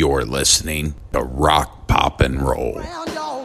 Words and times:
You're 0.00 0.24
listening 0.24 0.94
to 1.12 1.20
Rock 1.20 1.86
Pop 1.86 2.22
and 2.22 2.40
Roll. 2.40 2.76
Round, 2.78 3.10
y'all. 3.12 3.44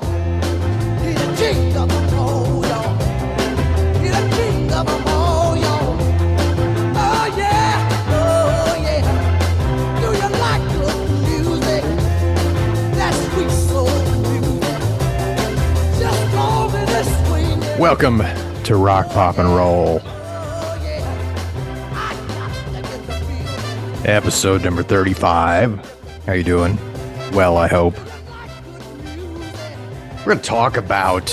He's 1.04 1.16
the 1.16 1.36
king 1.36 1.76
of 1.76 1.90
them 1.90 2.14
all, 2.18 2.66
y'all. 2.66 2.96
He's 4.00 4.12
the 4.12 4.36
king 4.38 4.72
of 4.72 4.86
them 4.86 5.04
all, 5.06 5.58
y'all. 5.58 5.98
Oh, 6.96 7.36
yeah. 7.36 8.08
Oh, 8.08 8.74
yeah. 8.82 10.00
Do 10.00 10.08
you 10.16 10.30
like 10.40 10.64
good 10.72 10.98
music? 11.28 11.84
That 12.96 13.14
sweet 13.34 13.52
soul 13.52 13.90
music. 14.22 14.80
Just 16.00 16.34
call 16.34 16.70
me 16.70 16.86
this 16.86 17.30
way. 17.30 17.42
yeah. 17.68 17.78
Welcome 17.80 18.22
to 18.64 18.76
Rock, 18.78 19.10
Pop, 19.10 19.40
and 19.40 19.54
Roll, 19.54 20.00
Oh, 20.06 20.80
yeah. 20.82 21.04
I 21.92 22.16
got 22.30 22.50
to 22.54 22.82
get 22.82 23.08
the 23.08 23.14
feeling. 23.26 24.06
episode 24.08 24.64
number 24.64 24.84
35. 24.84 25.92
How 26.26 26.34
you 26.34 26.44
doing? 26.44 26.78
Well, 27.34 27.58
I 27.58 27.68
hope. 27.68 27.96
We're 30.20 30.34
going 30.34 30.40
to 30.40 30.44
talk 30.44 30.76
about 30.76 31.28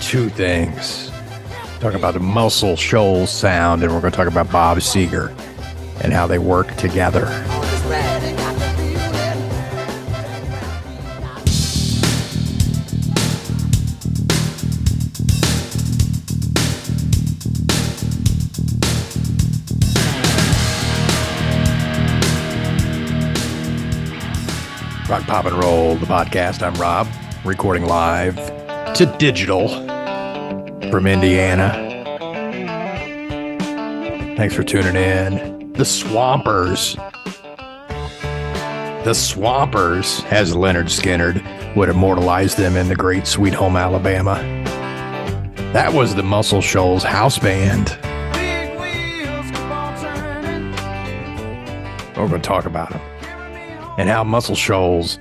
two 0.00 0.30
things. 0.30 1.10
Talk 1.80 1.92
about 1.92 2.14
the 2.14 2.20
Muscle 2.20 2.76
Shoals 2.76 3.30
sound, 3.30 3.82
and 3.82 3.92
we're 3.92 4.00
going 4.00 4.12
to 4.12 4.16
talk 4.16 4.26
about 4.26 4.50
Bob 4.50 4.78
Seger 4.78 5.28
and 6.02 6.14
how 6.14 6.26
they 6.26 6.38
work 6.38 6.74
together. 6.76 7.26
Rock, 25.14 25.26
Pop, 25.28 25.44
and 25.44 25.54
Roll, 25.54 25.94
the 25.94 26.06
podcast. 26.06 26.60
I'm 26.60 26.74
Rob, 26.74 27.06
recording 27.44 27.86
live 27.86 28.34
to 28.94 29.06
digital 29.16 29.68
from 30.90 31.06
Indiana. 31.06 31.70
Thanks 34.36 34.56
for 34.56 34.64
tuning 34.64 34.96
in. 34.96 35.72
The 35.74 35.84
Swampers. 35.84 36.96
The 39.04 39.14
Swampers, 39.14 40.24
as 40.32 40.52
Lynyrd 40.52 40.86
Skynyrd 40.86 41.76
would 41.76 41.90
immortalize 41.90 42.56
them 42.56 42.76
in 42.76 42.88
the 42.88 42.96
great 42.96 43.28
Sweet 43.28 43.54
Home 43.54 43.76
Alabama. 43.76 44.34
That 45.72 45.92
was 45.92 46.16
the 46.16 46.24
Muscle 46.24 46.60
Shoals 46.60 47.04
House 47.04 47.38
Band. 47.38 47.96
We're 52.16 52.26
going 52.26 52.42
to 52.42 52.48
talk 52.48 52.64
about 52.64 52.90
them 52.90 53.13
and 53.98 54.08
how 54.08 54.24
Muscle 54.24 54.56
Shoals, 54.56 55.18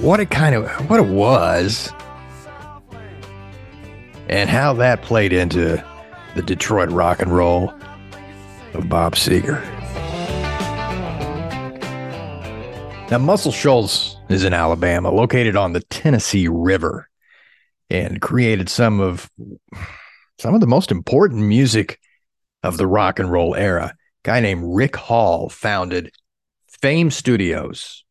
what 0.00 0.20
it 0.20 0.30
kind 0.30 0.54
of, 0.54 0.68
what 0.90 1.00
it 1.00 1.06
was, 1.06 1.92
and 4.28 4.48
how 4.48 4.72
that 4.74 5.02
played 5.02 5.32
into 5.32 5.84
the 6.34 6.42
Detroit 6.42 6.90
rock 6.90 7.20
and 7.20 7.34
roll 7.34 7.72
of 8.74 8.88
Bob 8.88 9.14
Seger. 9.14 9.60
Now, 13.10 13.18
Muscle 13.18 13.50
Shoals 13.50 14.16
is 14.28 14.44
in 14.44 14.54
Alabama, 14.54 15.10
located 15.10 15.56
on 15.56 15.72
the 15.72 15.80
Tennessee 15.80 16.46
River, 16.46 17.08
and 17.90 18.20
created 18.20 18.68
some 18.68 19.00
of 19.00 19.28
some 20.38 20.54
of 20.54 20.60
the 20.60 20.66
most 20.68 20.92
important 20.92 21.42
music 21.42 21.98
of 22.62 22.76
the 22.76 22.86
rock 22.86 23.18
and 23.18 23.32
roll 23.32 23.56
era. 23.56 23.94
guy 24.22 24.38
named 24.38 24.62
Rick 24.64 24.96
Hall 24.96 25.48
founded 25.48 26.12
Fame 26.82 27.10
Studios. 27.10 28.04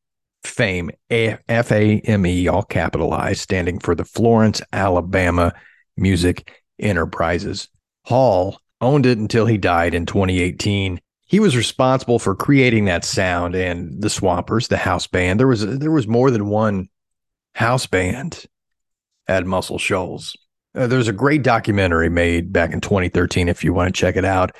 Fame, 0.43 0.89
F 1.09 1.71
A 1.71 1.99
M 1.99 2.25
E, 2.25 2.47
all 2.47 2.63
capitalized, 2.63 3.41
standing 3.41 3.79
for 3.79 3.93
the 3.93 4.05
Florence, 4.05 4.61
Alabama 4.71 5.53
Music 5.97 6.61
Enterprises. 6.79 7.67
Hall 8.05 8.59
owned 8.79 9.05
it 9.05 9.17
until 9.17 9.45
he 9.45 9.57
died 9.57 9.93
in 9.93 10.05
2018. 10.05 11.01
He 11.25 11.39
was 11.39 11.57
responsible 11.57 12.19
for 12.19 12.35
creating 12.35 12.85
that 12.85 13.03
sound 13.03 13.53
and 13.53 14.01
the 14.01 14.09
Swampers, 14.09 14.67
the 14.67 14.77
house 14.77 15.07
band. 15.07 15.39
There 15.39 15.47
was 15.47 15.65
there 15.79 15.91
was 15.91 16.07
more 16.07 16.31
than 16.31 16.47
one 16.47 16.87
house 17.53 17.85
band 17.85 18.45
at 19.27 19.45
Muscle 19.45 19.77
Shoals. 19.77 20.35
Uh, 20.73 20.87
there's 20.87 21.07
a 21.07 21.13
great 21.13 21.43
documentary 21.43 22.09
made 22.09 22.53
back 22.53 22.71
in 22.71 22.79
2013 22.79 23.49
if 23.49 23.63
you 23.63 23.73
want 23.73 23.93
to 23.93 23.99
check 23.99 24.15
it 24.15 24.25
out 24.25 24.55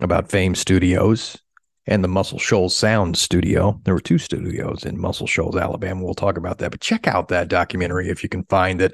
about 0.00 0.30
Fame 0.30 0.54
Studios 0.54 1.38
and 1.86 2.02
the 2.02 2.08
Muscle 2.08 2.38
Shoals 2.38 2.76
Sound 2.76 3.16
Studio. 3.16 3.80
There 3.84 3.94
were 3.94 4.00
two 4.00 4.18
studios 4.18 4.84
in 4.84 5.00
Muscle 5.00 5.26
Shoals, 5.26 5.56
Alabama. 5.56 6.04
We'll 6.04 6.14
talk 6.14 6.36
about 6.36 6.58
that, 6.58 6.70
but 6.70 6.80
check 6.80 7.06
out 7.06 7.28
that 7.28 7.48
documentary 7.48 8.08
if 8.08 8.22
you 8.22 8.28
can 8.28 8.44
find 8.44 8.80
it. 8.80 8.92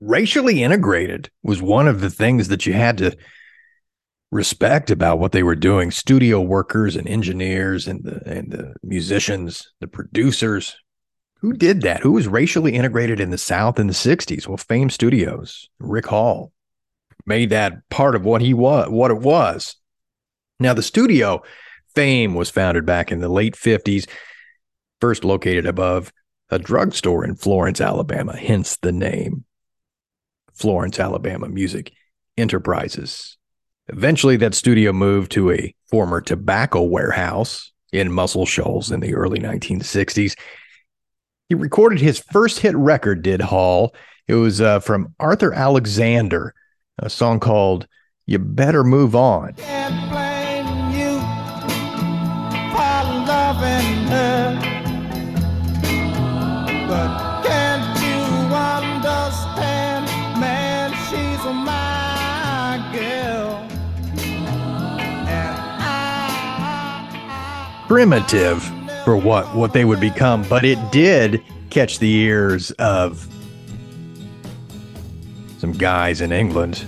Racially 0.00 0.62
integrated 0.62 1.30
was 1.42 1.62
one 1.62 1.88
of 1.88 2.00
the 2.00 2.10
things 2.10 2.48
that 2.48 2.66
you 2.66 2.72
had 2.72 2.98
to 2.98 3.16
respect 4.30 4.90
about 4.90 5.20
what 5.20 5.32
they 5.32 5.44
were 5.44 5.54
doing. 5.54 5.90
Studio 5.90 6.40
workers 6.40 6.96
and 6.96 7.08
engineers 7.08 7.86
and 7.86 8.02
the 8.04 8.20
and 8.26 8.50
the 8.50 8.74
musicians, 8.82 9.72
the 9.80 9.86
producers. 9.86 10.76
Who 11.40 11.52
did 11.52 11.82
that? 11.82 12.00
Who 12.00 12.12
was 12.12 12.26
racially 12.26 12.74
integrated 12.74 13.20
in 13.20 13.30
the 13.30 13.38
South 13.38 13.78
in 13.78 13.86
the 13.86 13.92
60s? 13.92 14.48
Well, 14.48 14.56
Fame 14.56 14.88
Studios, 14.88 15.68
Rick 15.78 16.06
Hall 16.06 16.52
made 17.26 17.50
that 17.50 17.88
part 17.90 18.14
of 18.14 18.24
what 18.24 18.40
he 18.40 18.54
was, 18.54 18.88
what 18.88 19.10
it 19.10 19.18
was. 19.18 19.76
Now, 20.58 20.74
the 20.74 20.82
studio 20.82 21.42
Fame 21.94 22.34
was 22.34 22.50
founded 22.50 22.84
back 22.84 23.12
in 23.12 23.20
the 23.20 23.28
late 23.28 23.54
50s, 23.54 24.08
first 25.00 25.24
located 25.24 25.66
above 25.66 26.12
a 26.50 26.58
drugstore 26.58 27.24
in 27.24 27.36
Florence, 27.36 27.80
Alabama, 27.80 28.36
hence 28.36 28.76
the 28.76 28.92
name 28.92 29.44
Florence, 30.52 31.00
Alabama 31.00 31.48
Music 31.48 31.92
Enterprises. 32.36 33.36
Eventually, 33.88 34.36
that 34.36 34.54
studio 34.54 34.92
moved 34.92 35.32
to 35.32 35.50
a 35.50 35.74
former 35.90 36.20
tobacco 36.20 36.82
warehouse 36.82 37.72
in 37.92 38.10
Muscle 38.10 38.46
Shoals 38.46 38.90
in 38.90 39.00
the 39.00 39.14
early 39.14 39.38
1960s. 39.38 40.36
He 41.48 41.54
recorded 41.54 42.00
his 42.00 42.18
first 42.18 42.60
hit 42.60 42.74
record, 42.74 43.22
did 43.22 43.40
Hall. 43.40 43.94
It 44.26 44.34
was 44.34 44.60
uh, 44.60 44.80
from 44.80 45.14
Arthur 45.20 45.52
Alexander, 45.52 46.54
a 46.98 47.10
song 47.10 47.40
called 47.40 47.86
You 48.26 48.38
Better 48.38 48.82
Move 48.84 49.14
On. 49.14 49.52
Can't 49.54 50.23
she's 61.44 61.52
my 61.52 62.90
girl. 62.92 63.66
I, 66.56 67.84
primitive 67.86 68.62
for 69.04 69.16
what 69.16 69.54
what 69.54 69.72
they 69.72 69.84
would 69.84 70.00
become, 70.00 70.42
but 70.48 70.64
it 70.64 70.78
did 70.90 71.42
catch 71.70 71.98
the 71.98 72.10
ears 72.12 72.70
of 72.72 73.28
some 75.58 75.72
guys 75.72 76.20
in 76.20 76.32
England. 76.32 76.84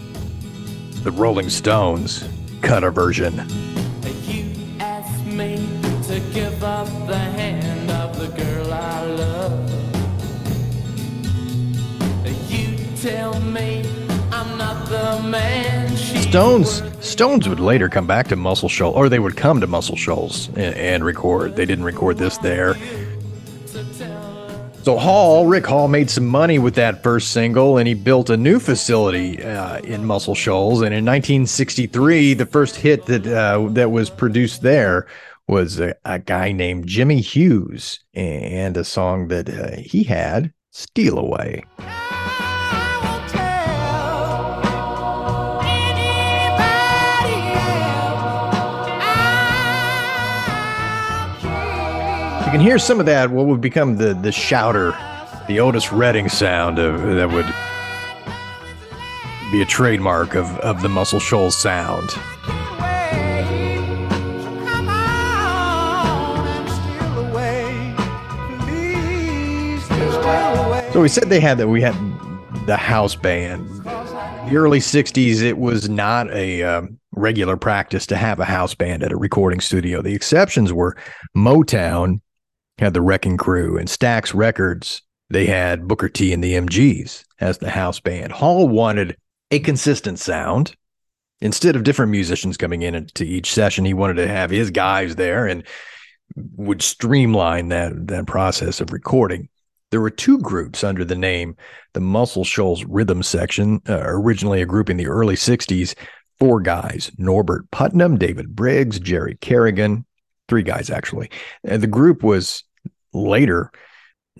The 1.03 1.11
Rolling 1.11 1.50
Stones 1.50 2.25
cut 2.62 2.83
a 2.83 2.91
version. 2.91 3.76
Stones 16.23 16.83
Stones 17.01 17.49
would 17.49 17.61
later 17.61 17.89
come 17.89 18.07
back 18.07 18.29
to 18.29 18.37
Muscle 18.37 18.69
Shoals, 18.69 18.97
or 18.97 19.09
they 19.09 19.19
would 19.19 19.37
come 19.37 19.61
to 19.61 19.67
Muscle 19.67 19.97
Shoals 19.97 20.49
and, 20.49 20.75
and 20.75 21.05
record. 21.05 21.57
They 21.57 21.65
didn't 21.65 21.85
record 21.85 22.19
this 22.19 22.37
there. 22.39 22.75
So 24.83 24.97
Hall, 24.97 25.47
Rick 25.47 25.67
Hall, 25.67 25.89
made 25.89 26.11
some 26.11 26.27
money 26.27 26.61
with 26.61 26.77
that 26.77 27.03
first 27.03 27.33
single, 27.33 27.77
and 27.77 27.89
he 27.89 27.95
built 27.95 28.31
a 28.31 28.37
new 28.37 28.61
facility 28.61 29.43
uh, 29.43 29.78
in 29.78 30.05
Muscle 30.05 30.34
Shoals. 30.34 30.81
And 30.81 30.95
in 30.95 31.05
1963, 31.05 32.34
the 32.34 32.47
first 32.47 32.77
hit 32.77 33.07
that 33.07 33.27
uh, 33.27 33.67
that 33.71 33.91
was 33.91 34.11
produced 34.11 34.63
there 34.63 35.07
was 35.49 35.81
a, 35.81 35.95
a 36.05 36.19
guy 36.19 36.53
named 36.53 36.87
Jimmy 36.87 37.21
Hughes, 37.21 38.01
and 38.15 38.77
a 38.77 38.84
song 38.84 39.29
that 39.29 39.49
uh, 39.49 39.77
he 39.77 40.05
had, 40.05 40.53
"Steal 40.71 41.19
Away." 41.19 41.65
can 52.57 52.65
hear 52.65 52.79
some 52.79 52.99
of 53.01 53.05
that, 53.05 53.31
what 53.31 53.45
would 53.45 53.61
become 53.61 53.99
the, 53.99 54.15
the 54.15 54.33
shouter, 54.33 54.97
the 55.47 55.61
Otis 55.61 55.93
Redding 55.93 56.31
sound 56.31 56.79
of, 56.79 57.03
that 57.03 57.29
would 57.29 57.45
be 59.53 59.61
a 59.61 59.67
trademark 59.67 60.35
of, 60.35 60.47
of 60.61 60.81
the 60.81 60.89
Muscle 60.89 61.21
Shoals 61.21 61.55
sound. 61.55 62.09
So 70.95 71.03
we 71.03 71.09
said 71.09 71.29
they 71.29 71.41
had 71.41 71.59
that 71.59 71.69
we 71.69 71.83
had 71.83 71.95
the 72.65 72.79
house 72.79 73.15
band. 73.15 73.69
The 73.85 74.57
early 74.57 74.79
60s, 74.79 75.43
it 75.43 75.59
was 75.59 75.91
not 75.91 76.31
a 76.31 76.63
um, 76.63 76.99
regular 77.13 77.59
practice 77.59 78.07
to 78.07 78.17
have 78.17 78.41
a 78.41 78.47
house 78.47 78.75
band 78.75 79.03
at 79.03 79.13
a 79.13 79.17
recording 79.19 79.61
studio. 79.61 80.01
The 80.01 80.15
exceptions 80.15 80.73
were 80.73 80.97
Motown 81.37 82.23
had 82.78 82.95
the 82.95 83.01
Wrecking 83.01 83.37
Crew 83.37 83.78
and 83.78 83.89
Stax 83.89 84.34
Records. 84.34 85.03
They 85.31 85.47
had 85.47 85.89
Booker 85.89 86.09
T 86.09 86.33
and 86.33 86.43
the 86.43 86.55
MGs 86.55 87.25
as 87.41 87.59
the 87.59 87.71
house 87.71 88.01
band. 88.01 88.33
Hall 88.33 88.69
wanted 88.69 89.17
a 89.51 89.59
consistent 89.59 90.19
sound. 90.19 90.77
Instead 91.41 91.77
of 91.77 91.83
different 91.83 92.11
musicians 92.11 92.57
coming 92.57 92.83
in 92.83 93.07
to 93.15 93.27
each 93.27 93.53
session, 93.53 93.84
he 93.84 93.95
wanted 93.95 94.15
to 94.15 94.28
have 94.28 94.51
his 94.51 94.71
guys 94.71 95.17
there 95.17 95.47
and 95.47 95.65
would 96.34 96.83
streamline 96.83 97.69
that 97.69 97.93
that 98.09 98.27
process 98.27 98.81
of 98.81 98.93
recording. 98.93 99.49
There 99.91 100.01
were 100.01 100.11
two 100.11 100.39
groups 100.39 100.83
under 100.83 101.05
the 101.05 101.17
name 101.17 101.57
the 101.93 102.01
Muscle 102.01 102.45
Shoals 102.45 102.84
Rhythm 102.84 103.22
Section, 103.22 103.81
uh, 103.89 104.01
originally 104.03 104.61
a 104.61 104.67
group 104.67 104.91
in 104.91 104.97
the 104.97 105.07
early 105.07 105.37
60s. 105.37 105.95
Four 106.39 106.61
guys 106.61 107.11
Norbert 107.17 107.71
Putnam, 107.71 108.19
David 108.19 108.55
Briggs, 108.55 108.99
Jerry 108.99 109.39
Carrigan, 109.41 110.05
three 110.49 110.63
guys 110.63 110.91
actually. 110.91 111.31
And 111.65 111.83
the 111.83 111.87
group 111.87 112.22
was 112.22 112.65
later 113.16 113.71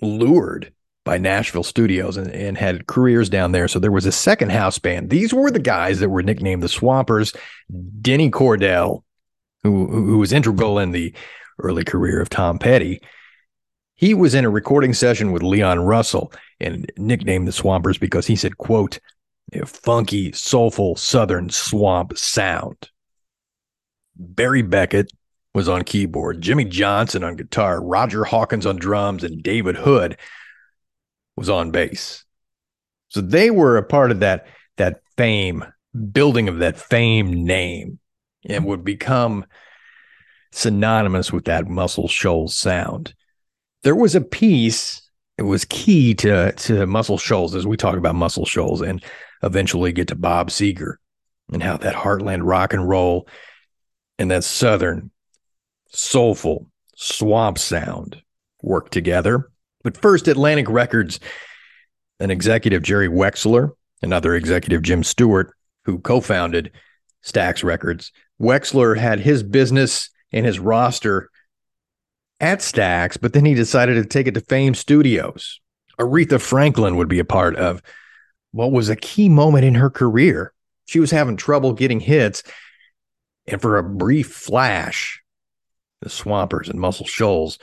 lured 0.01 0.71
by 1.03 1.17
Nashville 1.17 1.63
studios 1.63 2.17
and, 2.17 2.29
and 2.31 2.57
had 2.57 2.87
careers 2.87 3.29
down 3.29 3.53
there. 3.53 3.67
So 3.67 3.79
there 3.79 3.91
was 3.91 4.05
a 4.05 4.11
second 4.11 4.51
house 4.51 4.77
band. 4.77 5.09
These 5.09 5.33
were 5.33 5.49
the 5.49 5.59
guys 5.59 5.99
that 5.99 6.09
were 6.09 6.21
nicknamed 6.21 6.61
the 6.61 6.69
Swampers. 6.69 7.33
Denny 8.01 8.29
Cordell, 8.29 9.03
who, 9.63 9.87
who 9.87 10.17
was 10.17 10.33
integral 10.33 10.79
in 10.79 10.91
the 10.91 11.13
early 11.59 11.83
career 11.83 12.21
of 12.21 12.29
Tom 12.29 12.59
Petty, 12.59 13.01
he 13.95 14.13
was 14.13 14.35
in 14.35 14.45
a 14.45 14.49
recording 14.49 14.93
session 14.93 15.31
with 15.31 15.41
Leon 15.41 15.79
Russell 15.79 16.31
and 16.59 16.91
nicknamed 16.97 17.47
the 17.47 17.53
Swampers 17.53 17.97
because 17.97 18.27
he 18.27 18.35
said, 18.35 18.57
quote, 18.57 18.99
funky, 19.65 20.31
soulful 20.33 20.95
Southern 20.97 21.49
swamp 21.49 22.17
sound. 22.17 22.89
Barry 24.15 24.61
Beckett 24.61 25.11
was 25.57 25.67
on 25.67 25.83
keyboard, 25.83 26.39
Jimmy 26.39 26.65
Johnson 26.65 27.23
on 27.23 27.35
guitar, 27.35 27.83
Roger 27.83 28.23
Hawkins 28.23 28.67
on 28.67 28.75
drums, 28.75 29.23
and 29.23 29.41
David 29.41 29.75
Hood 29.75 30.15
was 31.35 31.49
on 31.49 31.71
bass. 31.71 32.23
So 33.09 33.21
they 33.21 33.49
were 33.49 33.75
a 33.75 33.83
part 33.83 34.11
of 34.11 34.19
that 34.19 34.45
that 34.75 35.01
fame, 35.17 35.65
building 36.11 36.47
of 36.47 36.59
that 36.59 36.77
fame 36.77 37.43
name, 37.43 37.97
and 38.47 38.65
would 38.65 38.83
become 38.83 39.47
synonymous 40.51 41.33
with 41.33 41.45
that 41.45 41.67
Muscle 41.67 42.07
Shoals 42.07 42.55
sound. 42.55 43.15
There 43.81 43.95
was 43.95 44.13
a 44.13 44.21
piece 44.21 45.01
it 45.39 45.43
was 45.43 45.65
key 45.65 46.13
to 46.13 46.51
to 46.51 46.85
Muscle 46.85 47.17
Shoals 47.17 47.55
as 47.55 47.65
we 47.65 47.77
talk 47.77 47.97
about 47.97 48.13
Muscle 48.13 48.45
Shoals 48.45 48.81
and 48.81 49.03
eventually 49.41 49.91
get 49.91 50.09
to 50.09 50.15
Bob 50.15 50.51
Seger 50.51 50.97
and 51.51 51.63
how 51.63 51.77
that 51.77 51.95
heartland 51.95 52.41
rock 52.43 52.73
and 52.73 52.87
roll 52.87 53.27
and 54.19 54.29
that 54.29 54.43
southern 54.43 55.09
soulful 55.89 56.69
swamp 56.95 57.57
sound 57.57 58.21
work 58.61 58.89
together. 58.89 59.49
But 59.83 59.97
first, 59.97 60.27
Atlantic 60.27 60.69
Records, 60.69 61.19
an 62.19 62.31
executive 62.31 62.83
Jerry 62.83 63.07
Wexler, 63.07 63.71
another 64.01 64.35
executive 64.35 64.81
Jim 64.81 65.03
Stewart, 65.03 65.53
who 65.85 65.99
co-founded 65.99 66.71
Stax 67.23 67.63
Records. 67.63 68.11
Wexler 68.41 68.97
had 68.97 69.19
his 69.19 69.43
business 69.43 70.09
and 70.31 70.45
his 70.45 70.59
roster 70.59 71.29
at 72.39 72.59
Stax, 72.59 73.17
but 73.19 73.33
then 73.33 73.45
he 73.45 73.53
decided 73.53 73.95
to 73.95 74.05
take 74.05 74.27
it 74.27 74.33
to 74.33 74.41
Fame 74.41 74.75
Studios. 74.75 75.59
Aretha 75.99 76.39
Franklin 76.39 76.95
would 76.97 77.07
be 77.07 77.19
a 77.19 77.25
part 77.25 77.55
of 77.55 77.81
what 78.51 78.71
was 78.71 78.89
a 78.89 78.95
key 78.95 79.29
moment 79.29 79.65
in 79.65 79.75
her 79.75 79.89
career. 79.89 80.53
She 80.85 80.99
was 80.99 81.11
having 81.11 81.37
trouble 81.37 81.73
getting 81.73 81.99
hits, 81.99 82.43
and 83.47 83.61
for 83.61 83.77
a 83.77 83.83
brief 83.83 84.31
flash, 84.31 85.21
the 86.01 86.09
Swampers 86.09 86.69
and 86.69 86.79
Muscle 86.79 87.05
Shoals 87.05 87.59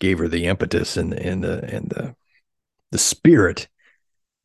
gave 0.00 0.18
her 0.18 0.28
the 0.28 0.46
impetus 0.46 0.96
and, 0.96 1.12
and 1.12 1.42
the 1.42 1.64
and 1.64 1.90
the 1.90 2.14
the 2.90 2.98
spirit 2.98 3.68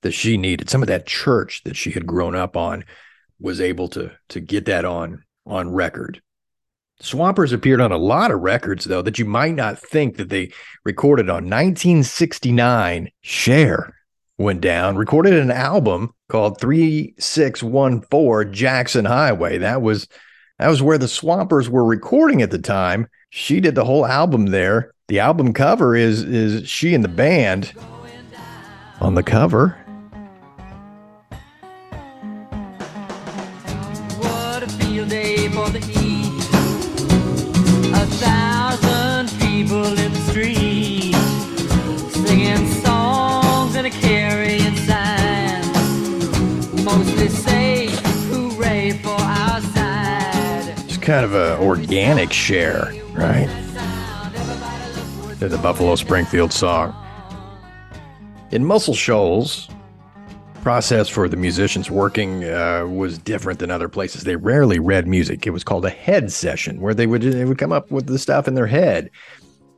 that 0.01 0.11
she 0.11 0.37
needed. 0.37 0.69
Some 0.69 0.81
of 0.81 0.87
that 0.87 1.05
church 1.05 1.61
that 1.63 1.75
she 1.75 1.91
had 1.91 2.05
grown 2.05 2.35
up 2.35 2.57
on 2.57 2.83
was 3.39 3.61
able 3.61 3.87
to 3.89 4.11
to 4.29 4.39
get 4.39 4.65
that 4.65 4.85
on 4.85 5.23
on 5.45 5.73
record. 5.73 6.21
Swampers 6.99 7.51
appeared 7.51 7.81
on 7.81 7.91
a 7.91 7.97
lot 7.97 8.31
of 8.31 8.41
records, 8.41 8.85
though, 8.85 9.01
that 9.01 9.19
you 9.19 9.25
might 9.25 9.55
not 9.55 9.79
think 9.79 10.15
that 10.17 10.29
they 10.29 10.51
recorded 10.85 11.29
on. 11.29 11.49
1969, 11.49 13.09
Cher 13.21 13.95
went 14.37 14.61
down, 14.61 14.95
recorded 14.95 15.33
an 15.33 15.51
album 15.51 16.13
called 16.29 16.61
3614 16.61 18.53
Jackson 18.53 19.05
Highway. 19.05 19.57
That 19.57 19.81
was 19.81 20.07
that 20.59 20.69
was 20.69 20.81
where 20.81 20.97
the 20.97 21.07
Swampers 21.07 21.69
were 21.69 21.83
recording 21.83 22.41
at 22.41 22.51
the 22.51 22.59
time. 22.59 23.07
She 23.35 23.59
did 23.59 23.73
the 23.73 23.83
whole 23.83 24.05
album 24.05 24.45
there. 24.45 24.91
The 25.07 25.19
album 25.19 25.53
cover 25.53 25.95
is 25.95 26.21
is 26.21 26.69
she 26.69 26.93
and 26.93 27.03
the 27.03 27.07
band 27.07 27.73
on 29.01 29.15
the 29.15 29.23
cover. 29.23 29.69
What 34.19 34.61
a 34.61 34.67
field 34.67 35.09
day 35.09 35.49
for 35.49 35.67
the 35.71 35.79
heat. 35.79 36.43
A 37.95 38.05
thousand 38.21 39.31
people 39.41 39.83
in 39.83 40.13
the 40.13 40.19
street, 40.29 41.15
singing 42.11 42.67
songs 42.83 43.75
and 43.75 43.87
a 43.87 43.89
carrying 43.89 44.75
signs. 44.75 45.73
Mostly 46.83 47.29
say 47.29 47.87
hooray 48.29 48.91
for 48.91 49.19
our 49.19 49.59
side. 49.59 50.75
It's 50.85 50.97
kind 50.97 51.25
of 51.25 51.33
a 51.33 51.57
organic 51.57 52.31
Cher, 52.31 52.93
right? 53.13 53.47
To 55.39 55.49
the 55.49 55.57
Buffalo 55.57 55.95
Springfield 55.95 56.53
song. 56.53 56.95
In 58.51 58.65
Muscle 58.65 58.93
Shoals, 58.93 59.69
process 60.63 61.09
for 61.09 61.27
the 61.27 61.35
musicians 61.35 61.91
working 61.91 62.45
uh, 62.45 62.85
was 62.87 63.17
different 63.17 63.59
than 63.59 63.69
other 63.69 63.89
places. 63.89 64.23
They 64.23 64.37
rarely 64.37 64.79
read 64.79 65.07
music. 65.07 65.45
It 65.45 65.49
was 65.49 65.63
called 65.63 65.85
a 65.85 65.89
head 65.89 66.31
session, 66.31 66.79
where 66.79 66.93
they 66.93 67.05
would 67.05 67.21
they 67.21 67.45
would 67.45 67.57
come 67.57 67.73
up 67.73 67.91
with 67.91 68.07
the 68.07 68.17
stuff 68.17 68.47
in 68.47 68.55
their 68.55 68.67
head. 68.67 69.11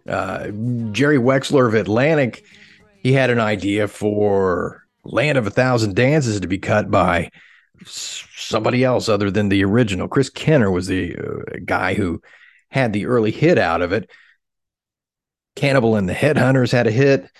Uh, 0.07 0.49
Jerry 0.91 1.17
Wexler 1.17 1.67
of 1.67 1.73
Atlantic, 1.73 2.45
he 3.01 3.13
had 3.13 3.31
an 3.31 3.39
idea 3.39 3.87
for 3.87 4.83
"Land 5.03 5.37
of 5.37 5.47
a 5.47 5.51
Thousand 5.51 5.95
Dances" 5.95 6.39
to 6.39 6.47
be 6.47 6.59
cut 6.59 6.91
by 6.91 7.31
somebody 7.85 8.83
else 8.83 9.09
other 9.09 9.31
than 9.31 9.49
the 9.49 9.65
original. 9.65 10.07
Chris 10.07 10.29
Kenner 10.29 10.69
was 10.69 10.87
the 10.87 11.15
uh, 11.15 11.57
guy 11.65 11.95
who 11.95 12.21
had 12.75 12.91
the 12.91 13.05
early 13.05 13.31
hit 13.31 13.57
out 13.57 13.81
of 13.81 13.93
it. 13.93 14.11
Cannibal 15.55 15.95
and 15.95 16.09
the 16.09 16.13
Headhunters 16.13 16.73
had 16.73 16.87
a 16.87 16.91
hit. 16.91 17.31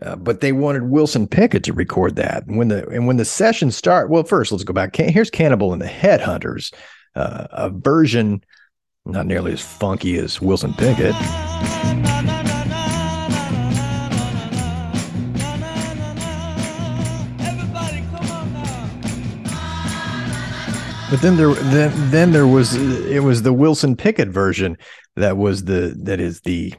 Uh, 0.00 0.16
but 0.16 0.40
they 0.40 0.52
wanted 0.52 0.84
Wilson 0.84 1.28
Pickett 1.28 1.64
to 1.64 1.74
record 1.74 2.16
that. 2.16 2.46
And 2.46 2.56
when 2.56 2.68
the 2.68 2.88
and 2.88 3.06
when 3.06 3.18
the 3.18 3.26
session 3.26 3.70
start, 3.70 4.08
well, 4.08 4.24
first 4.24 4.50
let's 4.50 4.64
go 4.64 4.72
back. 4.72 4.96
Here's 4.96 5.28
Cannibal 5.28 5.74
and 5.74 5.82
the 5.82 5.86
Headhunters, 5.86 6.72
uh, 7.16 7.48
a 7.50 7.68
version 7.68 8.42
not 9.04 9.26
nearly 9.26 9.52
as 9.52 9.60
funky 9.60 10.16
as 10.16 10.40
Wilson 10.40 10.72
Pickett. 10.72 11.14
But 21.10 21.22
then 21.22 21.36
there 21.38 21.54
then 21.54 22.10
then 22.10 22.32
there 22.32 22.46
was 22.46 22.74
it 22.74 23.22
was 23.22 23.42
the 23.42 23.52
Wilson 23.52 23.96
Pickett 23.96 24.28
version 24.28 24.76
that 25.16 25.38
was 25.38 25.64
the 25.64 25.94
that 26.02 26.20
is 26.20 26.42
the 26.42 26.74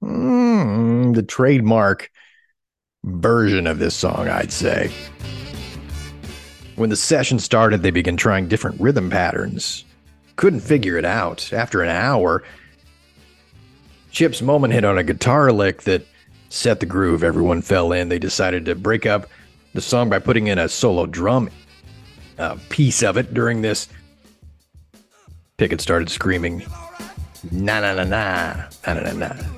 mm, 0.00 1.14
the 1.14 1.24
trademark 1.24 2.08
version 3.02 3.66
of 3.66 3.80
this 3.80 3.96
song, 3.96 4.28
I'd 4.28 4.52
say. 4.52 4.92
When 6.76 6.90
the 6.90 6.96
session 6.96 7.40
started, 7.40 7.82
they 7.82 7.90
began 7.90 8.16
trying 8.16 8.46
different 8.46 8.80
rhythm 8.80 9.10
patterns. 9.10 9.84
Couldn't 10.36 10.60
figure 10.60 10.96
it 10.96 11.04
out. 11.04 11.52
After 11.52 11.82
an 11.82 11.88
hour, 11.88 12.44
Chips 14.12 14.40
Moman 14.40 14.72
hit 14.72 14.84
on 14.84 14.98
a 14.98 15.02
guitar 15.02 15.50
lick 15.50 15.82
that 15.82 16.06
set 16.48 16.78
the 16.78 16.86
groove. 16.86 17.24
Everyone 17.24 17.62
fell 17.62 17.90
in. 17.90 18.08
They 18.08 18.20
decided 18.20 18.64
to 18.66 18.76
break 18.76 19.04
up 19.04 19.28
the 19.74 19.80
song 19.80 20.08
by 20.08 20.20
putting 20.20 20.46
in 20.46 20.58
a 20.58 20.68
solo 20.68 21.06
drum 21.06 21.50
uh, 22.38 22.56
piece 22.68 23.02
of 23.02 23.16
it 23.16 23.34
during 23.34 23.62
this. 23.62 23.88
Pickett 25.56 25.80
started 25.80 26.08
screaming, 26.08 26.64
na 27.50 27.80
na 27.80 27.94
na 27.94 28.04
na, 28.04 28.68
na 28.86 28.94
na 28.94 29.12
na 29.12 29.12
na. 29.12 29.57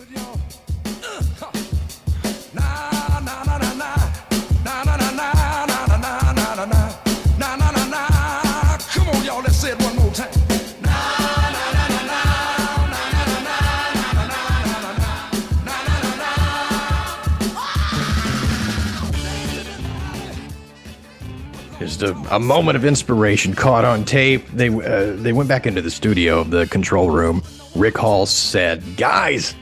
Just 22.00 22.12
a, 22.12 22.34
a 22.36 22.38
moment 22.38 22.76
of 22.76 22.84
inspiration 22.84 23.54
caught 23.54 23.84
on 23.84 24.04
tape. 24.04 24.46
They 24.48 24.68
uh, 24.68 25.14
they 25.16 25.32
went 25.32 25.48
back 25.48 25.66
into 25.66 25.82
the 25.82 25.90
studio 25.90 26.40
of 26.40 26.50
the 26.50 26.66
control 26.66 27.10
room. 27.10 27.42
Rick 27.74 27.98
Hall 27.98 28.26
said, 28.26 28.96
"Guys, 28.96 29.54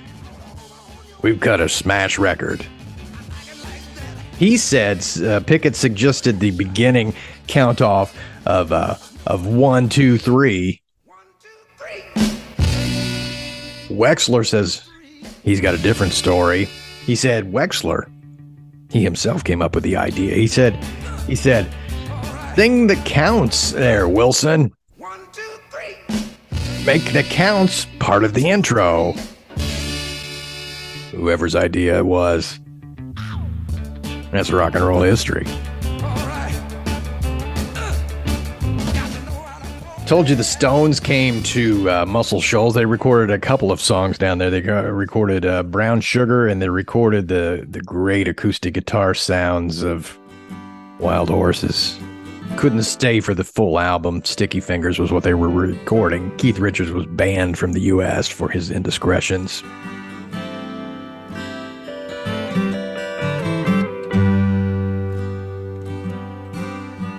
we've 1.23 1.41
cut 1.41 1.61
a 1.61 1.69
smash 1.69 2.19
record." 2.19 2.65
He 4.39 4.57
said 4.57 5.05
uh, 5.23 5.41
Pickett 5.41 5.75
suggested 5.75 6.39
the 6.39 6.53
beginning 6.53 7.15
count 7.49 7.81
off 7.81 8.17
of 8.47 8.73
uh, 8.73 8.95
of 9.27 9.47
one, 9.47 9.89
two, 9.89 10.19
three. 10.19 10.81
Wexler 13.89 14.47
says 14.47 14.87
he's 15.43 15.61
got 15.61 15.75
a 15.75 15.79
different 15.79 16.13
story. 16.13 16.67
He 17.05 17.17
said 17.17 17.51
Wexler, 17.51 18.11
he 18.91 19.03
himself 19.03 19.45
came 19.45 19.63
up 19.63 19.75
with 19.75 19.83
the 19.83 19.97
idea. 19.97 20.35
He 20.35 20.47
said, 20.47 20.75
he 21.27 21.35
said, 21.35 21.67
thing 22.59 22.89
that 22.89 23.07
counts 23.07 23.71
there, 23.71 24.09
Wilson. 24.09 24.73
Make 26.85 27.13
the 27.13 27.25
counts 27.31 27.87
part 28.01 28.25
of 28.25 28.35
the 28.35 28.51
intro. 28.51 29.13
Whoever's 31.13 31.55
idea 31.55 31.99
it 31.99 32.07
was. 32.07 32.59
That's 34.33 34.51
rock 34.51 34.75
and 34.75 34.85
roll 34.85 35.03
history. 35.03 35.47
Told 40.09 40.29
you 40.29 40.35
the 40.35 40.43
Stones 40.43 40.99
came 40.99 41.45
to 41.45 41.89
uh, 41.89 42.07
Muscle 42.07 42.41
Shoals. 42.41 42.75
They 42.75 42.87
recorded 42.87 43.33
a 43.33 43.39
couple 43.39 43.71
of 43.71 43.81
songs 43.81 44.19
down 44.19 44.39
there. 44.39 44.51
They 44.51 44.69
uh, 44.69 44.83
recorded 44.83 45.47
uh, 45.47 45.63
Brown 45.63 46.01
Sugar 46.01 46.49
and 46.49 46.61
they 46.61 46.71
recorded 46.71 47.29
the 47.29 47.65
the 47.71 47.83
great 47.83 48.27
acoustic 48.27 48.75
guitar 48.75 49.15
sounds 49.15 49.85
of 49.85 50.19
Wild 50.99 51.29
Horses. 51.29 51.97
Couldn't 52.59 52.83
stay 52.83 53.21
for 53.21 53.35
the 53.35 53.45
full 53.45 53.79
album. 53.79 54.25
Sticky 54.25 54.59
Fingers 54.59 54.99
was 54.99 55.13
what 55.13 55.23
they 55.23 55.33
were 55.33 55.49
recording. 55.49 56.37
Keith 56.39 56.59
Richards 56.59 56.91
was 56.91 57.07
banned 57.07 57.57
from 57.57 57.73
the 57.73 57.83
U.S. 57.83 58.27
for 58.27 58.49
his 58.49 58.69
indiscretions. 58.69 59.63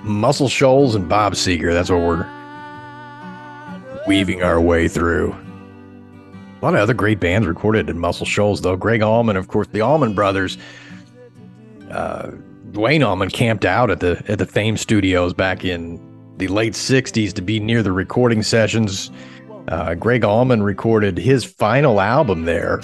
Muscle 0.04 0.50
Shoals 0.50 0.94
and 0.94 1.08
Bob 1.08 1.32
Seger. 1.32 1.72
That's 1.72 1.88
what 1.88 2.00
we're 2.00 2.28
weaving 4.06 4.42
our 4.42 4.60
way 4.60 4.88
through. 4.88 5.34
A 6.60 6.62
lot 6.62 6.74
of 6.74 6.80
other 6.80 6.92
great 6.92 7.18
bands 7.18 7.48
recorded 7.48 7.88
in 7.88 7.98
Muscle 7.98 8.26
Shoals, 8.26 8.60
though. 8.60 8.76
Gregg 8.76 9.00
Allman, 9.00 9.38
of 9.38 9.48
course, 9.48 9.68
the 9.68 9.80
Allman 9.80 10.14
Brothers. 10.14 10.58
Uh, 11.90 12.32
Duane 12.72 13.02
Allman 13.02 13.30
camped 13.30 13.64
out 13.64 13.90
at 13.90 14.00
the 14.00 14.22
at 14.28 14.38
the 14.38 14.46
Fame 14.46 14.76
Studios 14.76 15.34
back 15.34 15.64
in 15.64 16.00
the 16.36 16.48
late 16.48 16.74
'60s 16.74 17.32
to 17.34 17.42
be 17.42 17.58
near 17.60 17.82
the 17.82 17.92
recording 17.92 18.42
sessions. 18.42 19.10
Uh, 19.68 19.94
Gregg 19.94 20.24
Allman 20.24 20.62
recorded 20.62 21.18
his 21.18 21.44
final 21.44 22.00
album 22.00 22.44
there 22.44 22.80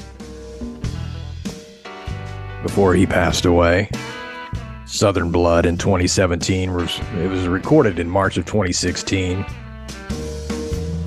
before 2.62 2.94
he 2.94 3.06
passed 3.06 3.44
away. 3.44 3.88
Southern 4.86 5.30
Blood 5.30 5.66
in 5.66 5.76
2017 5.78 6.72
was 6.72 7.00
it 7.18 7.28
was 7.28 7.46
recorded 7.46 7.98
in 7.98 8.08
March 8.08 8.36
of 8.36 8.44
2016. 8.44 9.44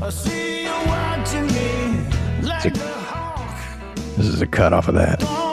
I 0.02 0.10
see 0.10 0.64
you 0.64 1.42
me 1.42 2.48
like 2.48 2.66
a- 2.66 2.80
a 2.80 3.56
This 4.18 4.28
is 4.28 4.42
a 4.42 4.48
cut 4.48 4.74
off 4.74 4.88
of 4.88 4.96
that. 4.96 5.49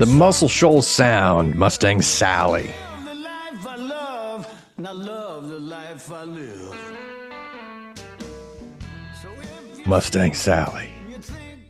The 0.00 0.06
Muscle 0.06 0.48
Shoals 0.48 0.88
Sound, 0.88 1.56
Mustang 1.56 2.00
Sally. 2.00 2.72
Mustang 9.84 10.32
Sally 10.32 10.88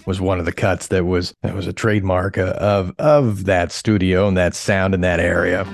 was 0.06 0.20
one 0.20 0.38
of 0.38 0.44
the 0.44 0.52
cuts 0.52 0.86
that 0.86 1.04
was 1.04 1.34
that 1.42 1.56
was 1.56 1.66
a 1.66 1.72
trademark 1.72 2.38
uh, 2.38 2.54
of 2.60 2.94
of 3.00 3.46
that 3.46 3.72
studio 3.72 4.28
and 4.28 4.36
that 4.36 4.54
sound 4.54 4.94
in 4.94 5.00
that 5.00 5.18
area. 5.18 5.66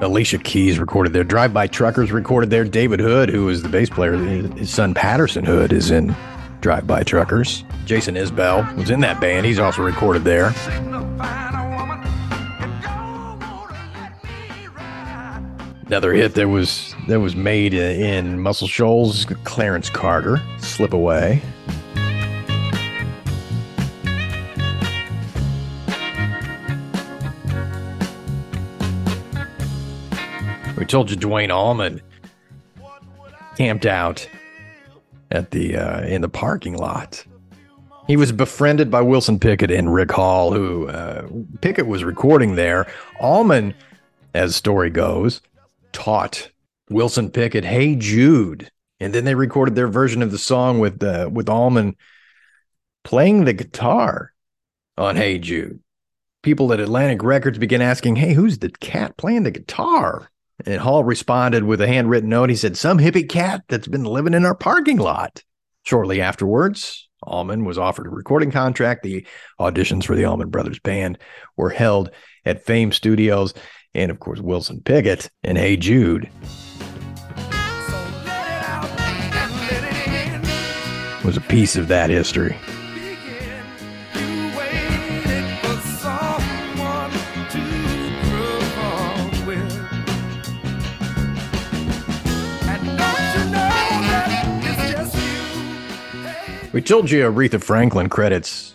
Alicia 0.00 0.38
Keys 0.38 0.78
recorded 0.78 1.12
there. 1.12 1.24
Drive 1.24 1.52
By 1.52 1.66
Truckers 1.66 2.10
recorded 2.10 2.48
there. 2.48 2.64
David 2.64 3.00
Hood, 3.00 3.28
who 3.28 3.44
was 3.44 3.62
the 3.62 3.68
bass 3.68 3.90
player, 3.90 4.16
his 4.16 4.70
son 4.70 4.94
Patterson 4.94 5.44
Hood 5.44 5.74
is 5.74 5.90
in 5.90 6.16
Drive 6.60 6.86
By 6.86 7.02
Truckers. 7.02 7.64
Jason 7.86 8.14
Isbell 8.14 8.76
was 8.76 8.90
in 8.90 9.00
that 9.00 9.20
band. 9.20 9.46
He's 9.46 9.58
also 9.58 9.82
recorded 9.82 10.24
there. 10.24 10.52
Another 15.86 16.12
hit 16.12 16.34
that 16.34 16.48
was 16.48 16.94
that 17.08 17.18
was 17.18 17.34
made 17.34 17.74
in 17.74 18.38
Muscle 18.38 18.68
Shoals, 18.68 19.24
Clarence 19.44 19.90
Carter, 19.90 20.40
Slip 20.58 20.92
Away. 20.92 21.42
We 30.76 30.86
told 30.86 31.10
you 31.10 31.16
Duane 31.16 31.50
Allman 31.50 32.00
camped 33.56 33.84
out 33.84 34.28
at 35.30 35.50
the 35.50 35.76
uh, 35.76 36.02
in 36.02 36.22
the 36.22 36.28
parking 36.28 36.76
lot. 36.76 37.24
He 38.06 38.16
was 38.16 38.32
befriended 38.32 38.90
by 38.90 39.02
Wilson 39.02 39.38
Pickett 39.38 39.70
and 39.70 39.94
Rick 39.94 40.10
Hall, 40.10 40.52
who 40.52 40.88
uh, 40.88 41.28
Pickett 41.60 41.86
was 41.86 42.02
recording 42.02 42.56
there. 42.56 42.90
Allman, 43.20 43.74
as 44.34 44.56
story 44.56 44.90
goes, 44.90 45.40
taught 45.92 46.50
Wilson 46.88 47.30
Pickett 47.30 47.64
"Hey 47.64 47.94
Jude," 47.94 48.70
and 48.98 49.14
then 49.14 49.24
they 49.24 49.34
recorded 49.34 49.76
their 49.76 49.88
version 49.88 50.22
of 50.22 50.32
the 50.32 50.38
song 50.38 50.80
with 50.80 51.02
uh, 51.02 51.28
with 51.32 51.48
Allman 51.48 51.96
playing 53.04 53.44
the 53.44 53.52
guitar 53.52 54.32
on 54.98 55.16
"Hey 55.16 55.38
Jude." 55.38 55.80
People 56.42 56.72
at 56.72 56.80
Atlantic 56.80 57.22
Records 57.22 57.58
began 57.58 57.82
asking, 57.82 58.16
"Hey, 58.16 58.32
who's 58.32 58.58
the 58.58 58.70
cat 58.70 59.16
playing 59.16 59.44
the 59.44 59.50
guitar?" 59.50 60.30
And 60.66 60.80
Hall 60.80 61.04
responded 61.04 61.64
with 61.64 61.80
a 61.80 61.86
handwritten 61.86 62.28
note. 62.28 62.50
He 62.50 62.56
said, 62.56 62.76
"Some 62.76 62.98
hippie 62.98 63.28
cat 63.28 63.62
that's 63.68 63.88
been 63.88 64.04
living 64.04 64.34
in 64.34 64.44
our 64.44 64.54
parking 64.54 64.98
lot." 64.98 65.42
Shortly 65.82 66.20
afterwards, 66.20 67.08
Allman 67.22 67.64
was 67.64 67.78
offered 67.78 68.06
a 68.06 68.10
recording 68.10 68.50
contract. 68.50 69.02
The 69.02 69.26
auditions 69.58 70.04
for 70.04 70.14
the 70.14 70.24
Allman 70.24 70.50
Brothers 70.50 70.78
Band 70.78 71.18
were 71.56 71.70
held 71.70 72.10
at 72.44 72.64
Fame 72.64 72.92
Studios, 72.92 73.54
and 73.94 74.10
of 74.10 74.20
course, 74.20 74.40
Wilson 74.40 74.82
Pickett 74.84 75.30
and 75.42 75.56
Hey 75.56 75.76
Jude 75.76 76.28
was 81.24 81.36
a 81.36 81.42
piece 81.42 81.76
of 81.76 81.88
that 81.88 82.10
history. 82.10 82.56
We 96.72 96.80
told 96.80 97.10
you 97.10 97.24
Aretha 97.24 97.60
Franklin 97.60 98.08
credits 98.08 98.74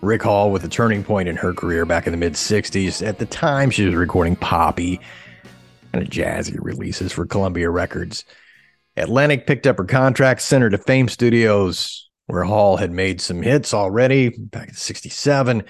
Rick 0.00 0.22
Hall 0.22 0.52
with 0.52 0.62
a 0.62 0.68
turning 0.68 1.02
point 1.02 1.28
in 1.28 1.34
her 1.34 1.52
career 1.52 1.84
back 1.84 2.06
in 2.06 2.12
the 2.12 2.16
mid 2.16 2.34
60s. 2.34 3.04
At 3.04 3.18
the 3.18 3.26
time, 3.26 3.68
she 3.70 3.84
was 3.84 3.96
recording 3.96 4.36
poppy 4.36 5.00
kind 5.92 6.06
of 6.06 6.08
jazzy 6.08 6.56
releases 6.60 7.12
for 7.12 7.26
Columbia 7.26 7.68
Records. 7.68 8.24
Atlantic 8.96 9.44
picked 9.44 9.66
up 9.66 9.76
her 9.78 9.84
contract, 9.84 10.40
sent 10.40 10.62
her 10.62 10.70
to 10.70 10.78
Fame 10.78 11.08
Studios, 11.08 12.08
where 12.26 12.44
Hall 12.44 12.76
had 12.76 12.92
made 12.92 13.20
some 13.20 13.42
hits 13.42 13.74
already 13.74 14.28
back 14.28 14.68
in 14.68 14.74
67. 14.74 15.64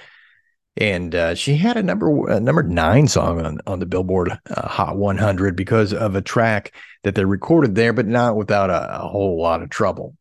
And 0.77 1.15
uh, 1.15 1.35
she 1.35 1.57
had 1.57 1.79
a 1.79 1.83
number 1.83 2.29
a 2.29 2.39
number 2.39 2.65
nine 2.65 3.09
song 3.09 3.41
on, 3.41 3.61
on 3.67 3.79
the 3.79 3.87
Billboard 3.87 4.39
uh, 4.51 4.69
Hot 4.69 4.99
100 4.99 5.57
because 5.57 5.95
of 5.95 6.17
a 6.17 6.21
track 6.21 6.75
that 7.03 7.15
they 7.15 7.25
recorded 7.25 7.77
there, 7.77 7.95
but 7.95 8.07
not 8.07 8.37
without 8.37 8.69
a, 8.69 9.05
a 9.05 9.09
whole 9.09 9.41
lot 9.41 9.63
of 9.63 9.71
trouble. 9.71 10.15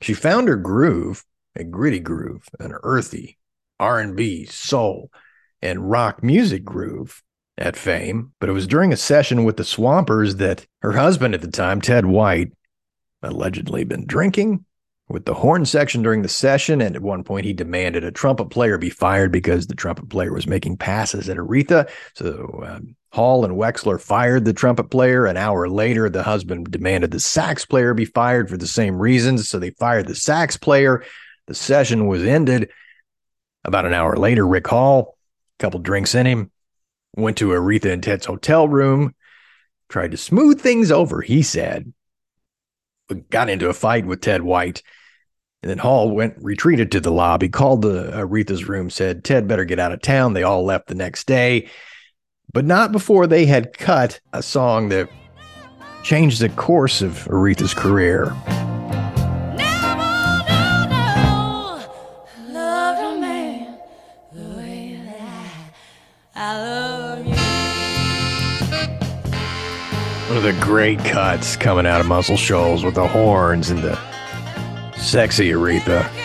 She 0.00 0.14
found 0.14 0.48
her 0.48 0.56
groove, 0.56 1.24
a 1.56 1.64
gritty 1.64 2.00
groove, 2.00 2.48
an 2.58 2.74
earthy 2.82 3.38
R&B, 3.80 4.46
soul, 4.46 5.10
and 5.62 5.90
rock 5.90 6.22
music 6.22 6.64
groove 6.64 7.22
at 7.56 7.76
Fame. 7.76 8.32
But 8.40 8.48
it 8.48 8.52
was 8.52 8.66
during 8.66 8.92
a 8.92 8.96
session 8.96 9.44
with 9.44 9.56
the 9.56 9.64
Swampers 9.64 10.36
that 10.36 10.66
her 10.82 10.92
husband 10.92 11.34
at 11.34 11.40
the 11.40 11.50
time, 11.50 11.80
Ted 11.80 12.06
White, 12.06 12.52
allegedly 13.22 13.84
been 13.84 14.06
drinking 14.06 14.64
with 15.08 15.24
the 15.24 15.34
horn 15.34 15.64
section 15.64 16.02
during 16.02 16.22
the 16.22 16.28
session. 16.28 16.80
And 16.80 16.96
at 16.96 17.02
one 17.02 17.24
point, 17.24 17.46
he 17.46 17.52
demanded 17.52 18.04
a 18.04 18.10
trumpet 18.10 18.50
player 18.50 18.78
be 18.78 18.90
fired 18.90 19.32
because 19.32 19.66
the 19.66 19.74
trumpet 19.74 20.08
player 20.08 20.32
was 20.32 20.46
making 20.46 20.76
passes 20.76 21.28
at 21.28 21.36
Aretha. 21.36 21.88
So 22.14 22.62
um, 22.66 22.96
Hall 23.14 23.44
and 23.44 23.54
Wexler 23.54 24.00
fired 24.00 24.44
the 24.44 24.52
trumpet 24.52 24.90
player. 24.90 25.24
An 25.24 25.36
hour 25.36 25.68
later, 25.68 26.10
the 26.10 26.24
husband 26.24 26.70
demanded 26.70 27.12
the 27.12 27.20
sax 27.20 27.64
player 27.64 27.94
be 27.94 28.04
fired 28.04 28.50
for 28.50 28.56
the 28.56 28.66
same 28.66 28.98
reasons. 28.98 29.48
So 29.48 29.60
they 29.60 29.70
fired 29.70 30.08
the 30.08 30.16
sax 30.16 30.56
player. 30.56 31.04
The 31.46 31.54
session 31.54 32.08
was 32.08 32.24
ended. 32.24 32.70
About 33.64 33.86
an 33.86 33.94
hour 33.94 34.16
later, 34.16 34.46
Rick 34.46 34.66
Hall, 34.66 35.16
a 35.58 35.62
couple 35.62 35.78
drinks 35.78 36.14
in 36.14 36.26
him, 36.26 36.50
went 37.16 37.36
to 37.38 37.50
Aretha 37.50 37.92
and 37.92 38.02
Ted's 38.02 38.26
hotel 38.26 38.68
room, 38.68 39.14
tried 39.88 40.10
to 40.10 40.16
smooth 40.16 40.60
things 40.60 40.90
over, 40.90 41.22
he 41.22 41.42
said, 41.42 41.92
but 43.08 43.30
got 43.30 43.48
into 43.48 43.68
a 43.68 43.74
fight 43.74 44.06
with 44.06 44.20
Ted 44.20 44.42
White. 44.42 44.82
And 45.62 45.70
then 45.70 45.78
Hall 45.78 46.10
went, 46.10 46.34
retreated 46.38 46.90
to 46.92 47.00
the 47.00 47.12
lobby, 47.12 47.48
called 47.48 47.82
the 47.82 48.10
Aretha's 48.12 48.68
room, 48.68 48.90
said, 48.90 49.24
Ted 49.24 49.46
better 49.46 49.64
get 49.64 49.78
out 49.78 49.92
of 49.92 50.02
town. 50.02 50.32
They 50.32 50.42
all 50.42 50.64
left 50.64 50.88
the 50.88 50.94
next 50.94 51.26
day, 51.26 51.70
but 52.52 52.64
not 52.64 52.92
before 52.92 53.26
they 53.26 53.46
had 53.46 53.76
cut 53.76 54.20
a 54.32 54.42
song 54.42 54.88
that 54.90 55.08
changed 56.02 56.40
the 56.40 56.48
course 56.50 57.02
of 57.02 57.12
Aretha's 57.28 57.74
career. 57.74 58.26
Love 62.48 62.98
your 63.00 63.20
man 63.20 63.78
the 64.32 64.56
way 64.56 65.00
that 65.06 65.20
I, 66.34 66.52
I 66.52 66.58
love 66.60 67.26
you. 67.26 67.34
One 70.28 70.36
of 70.36 70.42
the 70.42 70.52
great 70.64 70.98
cuts 71.00 71.56
coming 71.56 71.86
out 71.86 72.00
of 72.00 72.06
Muscle 72.06 72.36
Shoals 72.36 72.84
with 72.84 72.94
the 72.94 73.08
horns 73.08 73.70
and 73.70 73.82
the 73.82 73.98
sexy 74.96 75.50
Aretha. 75.50 76.23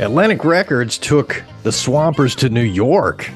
Atlantic 0.00 0.46
Records 0.46 0.96
took 0.96 1.42
the 1.62 1.70
Swampers 1.70 2.34
to 2.36 2.48
New 2.48 2.62
York 2.62 3.30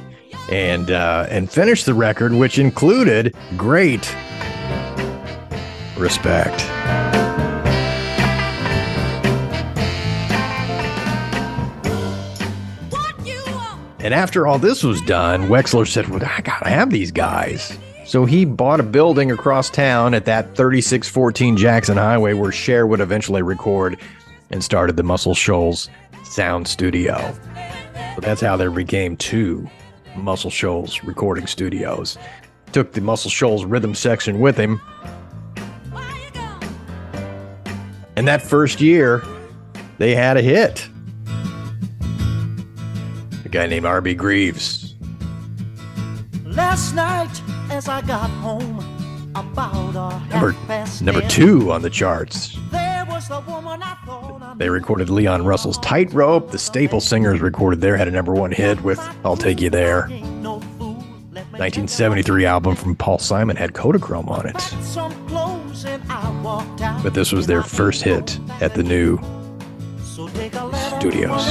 and 0.51 0.91
uh, 0.91 1.27
and 1.29 1.51
finished 1.51 1.85
the 1.85 1.93
record, 1.93 2.33
which 2.33 2.59
included 2.59 3.37
great 3.55 4.17
respect. 5.99 6.63
And 14.01 14.15
after 14.15 14.47
all 14.47 14.59
this 14.59 14.83
was 14.83 15.03
done, 15.03 15.49
Wexler 15.49 15.87
said, 15.87 16.09
well, 16.09 16.23
I 16.25 16.41
gotta 16.41 16.71
have 16.71 16.89
these 16.89 17.11
guys. 17.11 17.79
So 18.07 18.25
he 18.25 18.47
bought 18.47 18.81
a 18.81 18.85
building 18.85 19.31
across 19.31 19.69
town 19.69 20.15
at 20.15 20.25
that 20.27 20.57
3614 20.57 21.59
Jackson 21.59 21.99
Highway 21.99 22.33
where 22.33 22.53
Cher 22.53 22.87
would 22.87 23.01
eventually 23.01 23.43
record 23.43 23.99
and 24.51 24.63
started 24.63 24.97
the 24.97 25.03
Muscle 25.03 25.35
Shoals 25.35 25.89
Sound 26.35 26.67
Studio. 26.67 27.33
So 28.17 28.21
that's 28.21 28.41
how 28.41 28.57
they 28.57 28.67
became 28.67 29.17
two 29.17 29.71
Muscle 30.17 30.51
Shoals 30.51 31.05
recording 31.05 31.47
studios. 31.47 32.19
Took 32.73 32.91
the 32.91 33.01
Muscle 33.01 33.31
Shoals 33.31 33.65
rhythm 33.65 33.95
section 33.95 34.41
with 34.41 34.57
him. 34.57 34.81
And 38.17 38.27
that 38.27 38.43
first 38.43 38.81
year, 38.81 39.23
they 39.99 40.17
had 40.17 40.37
a 40.37 40.43
hit. 40.43 40.89
A 43.45 43.49
guy 43.49 43.69
named 43.69 43.87
R.B. 43.87 44.15
Greaves. 44.15 44.97
Last 46.45 46.97
night, 46.97 47.41
as 47.71 47.89
I 47.89 48.01
got 48.03 48.29
home, 48.29 48.81
about 49.37 49.95
Number, 50.31 50.53
number 51.01 51.29
two 51.29 51.71
on 51.71 51.83
the 51.83 51.91
charts. 51.91 52.59
There 54.57 54.73
was 54.73 54.83
the 54.83 54.89
woman 54.89 55.03
I 55.03 55.07
thought 55.07 55.09
I 55.09 55.09
They 55.09 55.09
recorded 55.09 55.11
Leon 55.11 55.45
Russell's 55.45 55.79
Tightrope. 55.79 56.51
The 56.51 56.59
Staple 56.59 57.01
Singers 57.01 57.41
recorded 57.41 57.81
there, 57.81 57.97
had 57.97 58.09
a 58.09 58.11
number 58.11 58.33
one 58.33 58.53
hit 58.53 58.83
with 58.83 58.99
I'll 59.25 59.37
Take 59.37 59.61
You 59.61 59.71
There. 59.71 60.09
ain't 60.11 60.27
no 60.43 60.61
fool. 60.79 60.95
Let 61.33 61.47
me 61.53 61.59
1973 61.59 62.47
album 62.47 62.77
from 62.77 62.95
Paul 62.97 63.19
Simon 63.19 63.57
had 63.57 63.73
Kodachrome 63.73 64.29
on 64.29 64.47
it. 64.47 64.61
some 64.83 65.13
clothes 65.29 65.85
and 65.85 66.03
I 66.11 66.31
walked 66.43 66.81
out. 66.81 67.03
But 67.03 67.15
this 67.15 67.33
was 67.33 67.47
their 67.47 67.63
first 67.63 68.03
hit 68.03 68.39
at 68.61 68.75
the 68.75 68.83
new 68.83 69.19
So 70.03 70.29
take 70.29 70.55
a 70.55 70.65
letter, 70.65 71.01
Studios. 71.01 71.47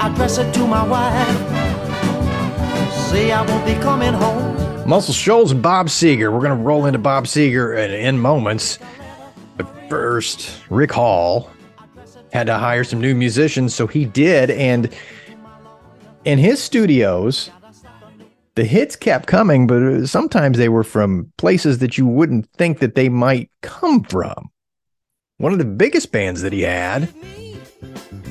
Address 0.00 0.38
it 0.38 0.52
to 0.54 0.66
my 0.66 0.84
wife. 0.86 1.38
Say 3.10 3.30
I 3.32 3.42
won't 3.42 3.64
be 3.66 3.74
coming 3.74 4.12
home. 4.12 4.88
Muscle 4.88 5.14
Shoals 5.14 5.52
and 5.52 5.62
Bob 5.62 5.86
Seger. 5.88 6.32
We're 6.32 6.40
going 6.40 6.56
to 6.56 6.64
roll 6.64 6.86
into 6.86 6.98
Bob 6.98 7.24
Seger 7.26 7.76
in, 7.84 7.92
in 7.92 8.18
moments. 8.18 8.78
First, 9.92 10.58
Rick 10.70 10.90
Hall 10.90 11.50
had 12.32 12.46
to 12.46 12.56
hire 12.56 12.82
some 12.82 12.98
new 12.98 13.14
musicians, 13.14 13.74
so 13.74 13.86
he 13.86 14.06
did. 14.06 14.50
And 14.50 14.88
in 16.24 16.38
his 16.38 16.62
studios, 16.62 17.50
the 18.54 18.64
hits 18.64 18.96
kept 18.96 19.26
coming, 19.26 19.66
but 19.66 19.82
uh, 19.82 20.06
sometimes 20.06 20.56
they 20.56 20.70
were 20.70 20.82
from 20.82 21.30
places 21.36 21.76
that 21.80 21.98
you 21.98 22.06
wouldn't 22.06 22.48
think 22.52 22.78
that 22.78 22.94
they 22.94 23.10
might 23.10 23.50
come 23.60 24.02
from. 24.02 24.48
One 25.36 25.52
of 25.52 25.58
the 25.58 25.66
biggest 25.66 26.10
bands 26.10 26.40
that 26.40 26.54
he 26.54 26.62
had 26.62 27.12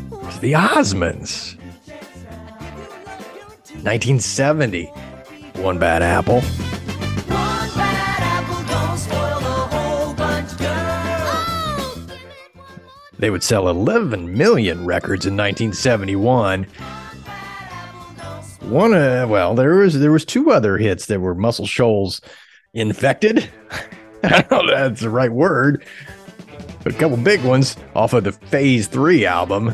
was 0.10 0.40
the 0.40 0.54
Osmonds. 0.54 1.60
1970. 3.84 4.86
One 5.58 5.78
Bad 5.78 6.02
Apple. 6.02 6.42
They 13.22 13.30
would 13.30 13.44
sell 13.44 13.70
11 13.70 14.36
million 14.36 14.84
records 14.84 15.28
in 15.28 15.38
1971. 15.38 16.64
One, 18.62 18.94
uh, 18.96 19.28
well, 19.30 19.54
there 19.54 19.76
was 19.76 20.00
there 20.00 20.12
was 20.12 20.26
two 20.26 20.50
other 20.50 20.80
hits 20.80 21.06
that 21.06 21.20
were 21.20 21.36
Muscle 21.36 21.68
Shoals 21.68 22.20
infected. 22.74 23.48
I 24.24 24.42
don't 24.42 24.66
know 24.66 24.74
if 24.74 24.80
that's 24.80 25.02
the 25.02 25.12
right 25.12 25.32
word, 25.32 25.86
but 26.84 26.96
a 26.96 26.98
couple 26.98 27.16
big 27.16 27.44
ones 27.44 27.78
off 27.96 28.14
of 28.14 28.24
the 28.24 28.32
Phase 28.32 28.88
Three 28.88 29.24
album. 29.24 29.68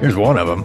Here's 0.00 0.16
one 0.16 0.38
of 0.38 0.46
them. 0.46 0.64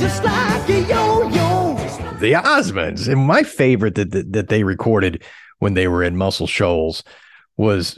Just 0.00 0.24
like 0.24 0.68
yo-yo. 0.68 1.76
the 2.18 2.32
Osmonds. 2.32 3.06
And 3.06 3.24
my 3.24 3.44
favorite 3.44 3.94
that, 3.94 4.10
that 4.10 4.32
that 4.32 4.48
they 4.48 4.64
recorded 4.64 5.22
when 5.62 5.74
they 5.74 5.86
were 5.86 6.02
in 6.02 6.16
Muscle 6.16 6.48
Shoals 6.48 7.04
was 7.56 7.96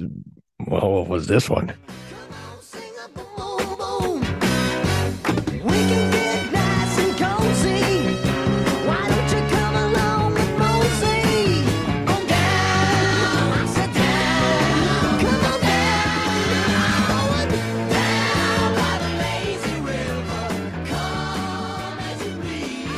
well, 0.67 0.93
what 0.93 1.09
was 1.09 1.29
this 1.29 1.49
one? 1.49 1.73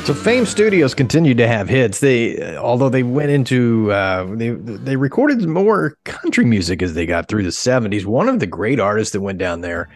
So 0.06 0.14
Fame 0.14 0.46
Studios 0.46 0.94
continued 0.94 1.36
to 1.38 1.48
have 1.48 1.68
hits. 1.68 1.98
They, 1.98 2.56
although 2.56 2.88
they 2.88 3.02
went 3.02 3.30
into, 3.30 3.90
uh, 3.90 4.36
they 4.36 4.50
they 4.50 4.94
recorded 4.94 5.44
more 5.48 5.98
country 6.04 6.44
music 6.44 6.80
as 6.80 6.94
they 6.94 7.06
got 7.06 7.26
through 7.26 7.42
the 7.42 7.48
'70s. 7.48 8.04
One 8.04 8.28
of 8.28 8.38
the 8.38 8.46
great 8.46 8.78
artists 8.78 9.12
that 9.14 9.20
went 9.20 9.38
down 9.38 9.62
there, 9.62 9.88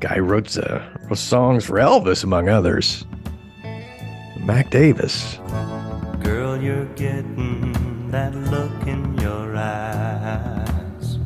guy 0.00 0.18
wrote, 0.18 0.58
uh, 0.58 0.82
wrote 1.04 1.18
songs 1.18 1.64
for 1.64 1.74
Elvis, 1.74 2.24
among 2.24 2.48
others. 2.48 3.04
Mac 4.40 4.70
Davis. 4.70 5.38
Girl, 6.24 6.60
you're 6.60 6.86
getting 6.96 8.10
that 8.10 8.34
look 8.34 8.88
in 8.88 9.16
your 9.18 9.54
eyes, 9.56 11.18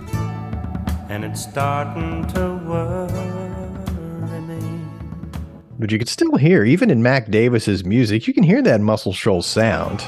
and 1.08 1.24
it's 1.24 1.44
starting 1.44 2.26
to 2.34 2.58
me. 2.58 3.15
But 5.78 5.92
you 5.92 5.98
could 5.98 6.08
still 6.08 6.36
hear, 6.36 6.64
even 6.64 6.90
in 6.90 7.02
Mac 7.02 7.30
Davis's 7.30 7.84
music, 7.84 8.26
you 8.26 8.32
can 8.32 8.42
hear 8.42 8.62
that 8.62 8.80
Muscle 8.80 9.12
Shoals 9.12 9.46
sound. 9.46 10.00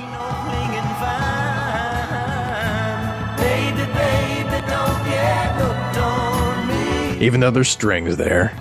Even 7.20 7.40
though 7.40 7.50
there's 7.50 7.68
strings 7.68 8.16
there. 8.16 8.57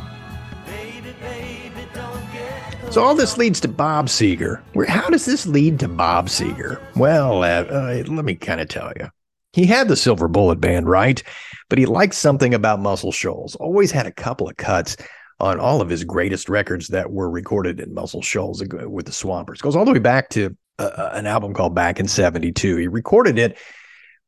So 2.90 3.04
all 3.04 3.16
this 3.16 3.38
leads 3.38 3.60
to 3.62 3.68
Bob 3.68 4.08
Seger. 4.08 4.62
Where 4.74 4.88
how 4.88 5.10
does 5.10 5.26
this 5.26 5.46
lead 5.46 5.80
to 5.82 5.88
Bob 5.88 6.28
Seger? 6.28 6.82
Well, 6.96 7.44
uh, 7.44 7.64
uh, 7.64 8.04
let 8.08 8.26
me 8.26 8.36
kind 8.36 8.60
of 8.60 8.68
tell 8.70 8.92
you. 9.00 9.10
He 9.54 9.66
had 9.66 9.88
the 9.88 9.96
Silver 9.96 10.28
Bullet 10.28 10.60
Band, 10.60 10.90
right? 10.90 11.22
But 11.70 11.80
he 11.80 11.86
liked 11.86 12.16
something 12.16 12.54
about 12.54 12.80
Muscle 12.80 13.12
Shoals. 13.12 13.56
Always 13.56 13.92
had 13.92 14.08
a 14.08 14.12
couple 14.12 14.50
of 14.50 14.58
cuts 14.58 14.98
on 15.40 15.60
all 15.60 15.82
of 15.82 15.90
his 15.90 16.04
greatest 16.04 16.50
records 16.50 16.88
that 16.90 17.12
were 17.12 17.30
recorded 17.30 17.80
in 17.80 17.94
Muscle 17.94 18.22
Shoals 18.22 18.62
uh, 18.62 18.90
with 18.90 19.06
the 19.06 19.12
Swampers. 19.12 19.62
Goes 19.62 19.76
all 19.76 19.86
the 19.86 19.94
way 19.94 20.00
back 20.00 20.30
to 20.32 20.56
uh, 20.80 21.12
an 21.14 21.28
album 21.28 21.54
called 21.54 21.76
Back 21.76 22.00
in 22.00 22.08
72. 22.08 22.78
He 22.78 22.88
recorded 22.88 23.38
it 23.38 23.58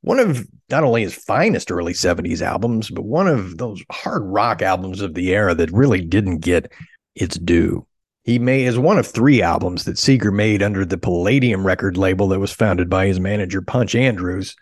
one 0.02 0.19
of 0.19 0.48
not 0.69 0.84
only 0.84 1.02
his 1.02 1.13
finest 1.13 1.72
early 1.72 1.93
70s 1.93 2.41
albums, 2.41 2.89
but 2.89 3.04
one 3.04 3.28
of 3.28 3.58
those 3.58 3.84
hard 3.91 4.24
rock 4.24 4.62
albums 4.62 5.02
of 5.02 5.13
the 5.13 5.34
era 5.34 5.54
that 5.56 5.72
really 5.72 6.02
didn't 6.02 6.39
get 6.39 6.72
its 7.15 7.38
due. 7.38 7.86
He 8.24 8.39
made 8.39 8.67
is 8.67 8.78
one 8.78 9.00
of 9.00 9.08
three 9.08 9.41
albums 9.41 9.86
that 9.86 9.98
Seger 9.98 10.32
made 10.32 10.62
under 10.62 10.86
the 10.86 10.98
Palladium 10.98 11.65
record 11.65 11.98
label 11.98 12.28
that 12.30 12.39
was 12.39 12.52
founded 12.52 12.89
by 12.89 13.08
his 13.08 13.19
manager 13.19 13.62
Punch 13.62 13.95
Andrews. 13.95 14.56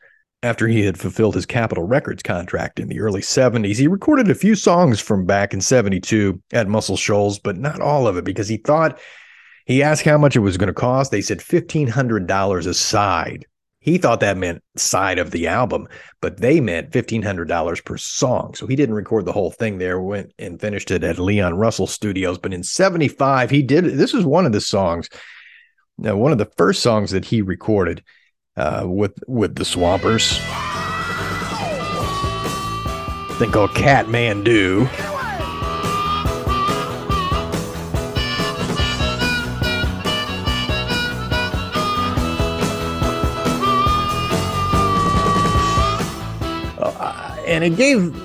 After 0.44 0.68
he 0.68 0.86
had 0.86 1.00
fulfilled 1.00 1.34
his 1.34 1.48
Capitol 1.48 1.84
Records 1.84 2.22
contract 2.22 2.80
in 2.80 2.90
the 2.90 3.00
early 3.00 3.22
70s, 3.22 3.78
he 3.78 3.88
recorded 3.88 4.30
a 4.30 4.36
few 4.36 4.54
songs 4.54 5.00
from 5.00 5.26
back 5.26 5.52
in 5.52 5.62
72 5.62 6.40
at 6.54 6.68
Muscle 6.68 6.96
Shoals, 6.98 7.40
but 7.40 7.58
not 7.58 7.82
all 7.82 8.08
of 8.08 8.18
it 8.18 8.24
because 8.24 8.48
he 8.48 8.58
thought 8.58 9.00
he 9.66 9.82
asked 9.82 10.06
how 10.06 10.18
much 10.18 10.36
it 10.36 10.42
was 10.42 10.56
going 10.56 10.68
to 10.68 10.74
cost. 10.74 11.10
They 11.10 11.22
said 11.22 11.40
$1,500 11.40 12.68
a 12.68 12.74
side. 12.76 13.46
He 13.80 13.98
thought 13.98 14.20
that 14.20 14.38
meant 14.38 14.64
side 14.76 15.18
of 15.18 15.32
the 15.32 15.48
album, 15.48 15.88
but 16.22 16.40
they 16.40 16.62
meant 16.62 16.92
$1,500 16.92 17.84
per 17.84 17.98
song. 17.98 18.54
So 18.54 18.68
he 18.68 18.76
didn't 18.76 18.96
record 18.96 19.26
the 19.26 19.34
whole 19.34 19.52
thing 19.52 19.80
there, 19.80 20.00
went 20.00 20.34
and 20.38 20.62
finished 20.62 20.92
it 20.92 21.04
at 21.04 21.18
Leon 21.18 21.56
Russell 21.56 21.88
Studios. 21.88 22.38
But 22.38 22.54
in 22.54 22.64
75, 22.64 23.50
he 23.50 23.64
did 23.64 23.86
this 23.86 24.14
is 24.14 24.24
one 24.24 24.46
of 24.46 24.52
the 24.52 24.62
songs, 24.62 25.10
uh, 26.08 26.16
one 26.16 26.32
of 26.32 26.38
the 26.38 26.52
first 26.58 26.84
songs 26.84 27.10
that 27.12 27.26
he 27.26 27.42
recorded 27.42 28.04
uh, 28.58 28.84
with 28.86 29.24
with 29.28 29.56
the 29.56 29.66
Swampers. 29.66 30.40
Thing 33.38 33.52
called 33.52 33.70
Katmandu. 33.72 34.90
Uh, 46.80 47.36
and 47.46 47.64
it 47.64 47.76
gave 47.76 48.16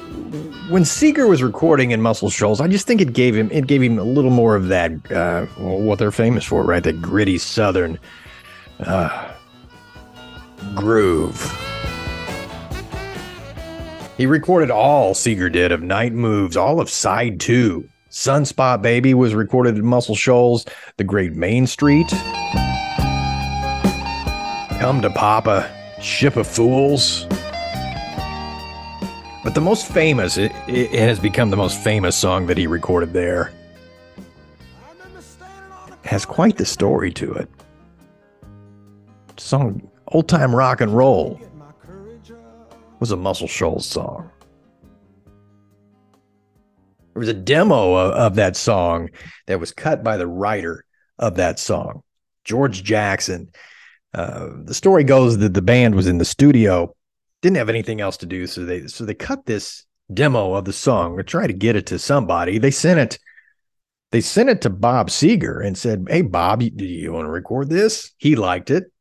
when 0.71 0.85
Seger 0.85 1.29
was 1.29 1.43
recording 1.43 1.91
in 1.91 2.01
Muscle 2.01 2.31
Shoals, 2.31 2.59
I 2.63 2.69
just 2.69 2.87
think 2.87 3.03
it 3.03 3.13
gave 3.13 3.37
him 3.37 3.51
it 3.53 3.67
gave 3.67 3.83
him 3.83 3.99
a 3.99 4.05
little 4.05 4.31
more 4.31 4.57
of 4.57 4.69
that 4.69 5.13
uh, 5.13 5.45
what 5.57 5.99
they're 5.99 6.11
famous 6.11 6.45
for, 6.45 6.63
right? 6.65 6.83
That 6.83 7.03
gritty 7.03 7.37
Southern 7.37 7.99
uh, 8.81 9.32
groove. 10.75 11.41
He 14.17 14.27
recorded 14.27 14.71
all 14.71 15.15
Seger 15.15 15.51
did 15.51 15.73
of 15.73 15.83
Night 15.83 16.13
Moves, 16.13 16.57
all 16.57 16.81
of 16.81 16.89
side 16.91 17.41
two. 17.41 17.89
Sunspot 18.11 18.83
Baby 18.83 19.15
was 19.15 19.35
recorded 19.35 19.79
at 19.79 19.85
Muscle 19.85 20.15
Shoals, 20.15 20.67
The 20.99 21.05
Great 21.05 21.33
Main 21.33 21.67
Street. 21.67 22.09
Come 24.79 25.01
to 25.01 25.11
Papa, 25.15 25.71
Ship 26.01 26.37
of 26.37 26.47
Fools. 26.47 27.27
But 29.45 29.55
the 29.55 29.61
most 29.61 29.87
famous, 29.89 30.37
it, 30.37 30.53
it 30.69 30.91
has 30.93 31.19
become 31.19 31.51
the 31.51 31.57
most 31.57 31.83
famous 31.83 32.15
song 32.15 32.47
that 32.47 32.59
he 32.59 32.67
recorded 32.67 33.13
there. 33.13 33.53
Has 36.05 36.25
quite 36.25 36.59
the 36.59 36.67
story 36.67 37.13
to 37.13 37.33
it. 37.33 37.49
Song 39.37 39.91
Old 40.13 40.29
Time 40.29 40.55
Rock 40.55 40.83
and 40.83 40.95
Roll 40.95 41.41
was 43.01 43.13
a 43.13 43.17
Muscle 43.17 43.49
Shoals 43.49 43.87
song. 43.87 44.31
There 47.15 47.21
was 47.21 47.29
a 47.29 47.35
demo 47.35 47.95
of, 47.95 48.13
of 48.13 48.35
that 48.35 48.55
song 48.55 49.09
that 49.47 49.59
was 49.59 49.73
cut 49.73 50.05
by 50.05 50.19
the 50.19 50.27
writer 50.27 50.85
of 51.19 51.37
that 51.37 51.59
song, 51.59 52.03
George 52.45 52.85
Jackson. 52.85 53.53
Uh, 54.13 54.51
the 54.65 54.75
story 54.75 55.03
goes 55.03 55.39
that 55.39 55.55
the 55.55 55.63
band 55.63 55.95
was 55.95 56.07
in 56.07 56.19
the 56.19 56.27
studio, 56.27 56.95
didn't 57.41 57.57
have 57.57 57.71
anything 57.71 58.03
else 58.03 58.19
to 58.19 58.27
do, 58.27 58.47
so 58.47 58.67
they 58.67 58.87
so 58.89 59.07
they 59.07 59.15
cut 59.15 59.47
this 59.47 59.87
demo 60.13 60.53
of 60.53 60.67
the 60.67 60.75
song 60.75 61.17
to 61.17 61.23
try 61.23 61.47
to 61.47 61.55
get 61.55 61.75
it 61.75 61.87
to 61.87 61.99
somebody. 61.99 62.59
They 62.59 62.71
sent 62.71 63.01
it. 63.01 63.19
They 64.11 64.21
sent 64.21 64.51
it 64.51 64.61
to 64.61 64.71
Bob 64.71 65.09
Seger 65.09 65.65
and 65.65 65.77
said, 65.77 66.07
"Hey, 66.11 66.21
Bob, 66.21 66.61
do 66.61 66.85
you 66.85 67.15
want 67.15 67.25
to 67.25 67.31
record 67.31 67.71
this?" 67.71 68.13
He 68.19 68.37
liked 68.37 68.71
it 68.71 68.93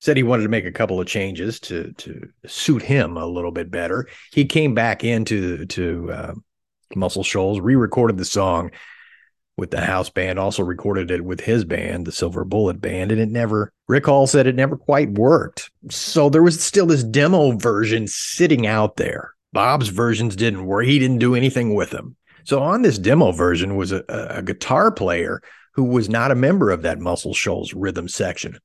said 0.00 0.16
he 0.16 0.22
wanted 0.22 0.44
to 0.44 0.48
make 0.48 0.66
a 0.66 0.72
couple 0.72 1.00
of 1.00 1.06
changes 1.06 1.60
to 1.60 1.92
to 1.94 2.28
suit 2.46 2.82
him 2.82 3.16
a 3.16 3.26
little 3.26 3.52
bit 3.52 3.70
better. 3.70 4.06
He 4.32 4.44
came 4.44 4.74
back 4.74 5.04
into 5.04 5.66
to 5.66 6.12
uh, 6.12 6.34
Muscle 6.94 7.24
Shoals, 7.24 7.60
re-recorded 7.60 8.16
the 8.16 8.24
song 8.24 8.70
with 9.56 9.70
the 9.70 9.80
house 9.80 10.10
band, 10.10 10.38
also 10.38 10.62
recorded 10.62 11.10
it 11.10 11.24
with 11.24 11.40
his 11.40 11.64
band, 11.64 12.06
the 12.06 12.12
Silver 12.12 12.44
Bullet 12.44 12.80
Band, 12.80 13.10
and 13.10 13.20
it 13.20 13.30
never. 13.30 13.72
Rick 13.88 14.06
Hall 14.06 14.26
said 14.26 14.46
it 14.46 14.54
never 14.54 14.76
quite 14.76 15.10
worked. 15.12 15.70
So 15.90 16.28
there 16.28 16.42
was 16.42 16.62
still 16.62 16.86
this 16.86 17.02
demo 17.02 17.52
version 17.56 18.06
sitting 18.06 18.66
out 18.66 18.96
there. 18.96 19.32
Bob's 19.52 19.88
versions 19.88 20.36
didn't 20.36 20.66
work. 20.66 20.84
He 20.84 20.98
didn't 20.98 21.18
do 21.18 21.34
anything 21.34 21.74
with 21.74 21.90
them. 21.90 22.16
So 22.44 22.62
on 22.62 22.82
this 22.82 22.98
demo 22.98 23.32
version 23.32 23.76
was 23.76 23.92
a, 23.92 24.04
a 24.08 24.42
guitar 24.42 24.92
player 24.92 25.40
who 25.72 25.84
was 25.84 26.08
not 26.08 26.30
a 26.30 26.36
member 26.36 26.70
of 26.70 26.82
that 26.82 27.00
Muscle 27.00 27.34
Shoals 27.34 27.72
rhythm 27.72 28.08
section 28.08 28.58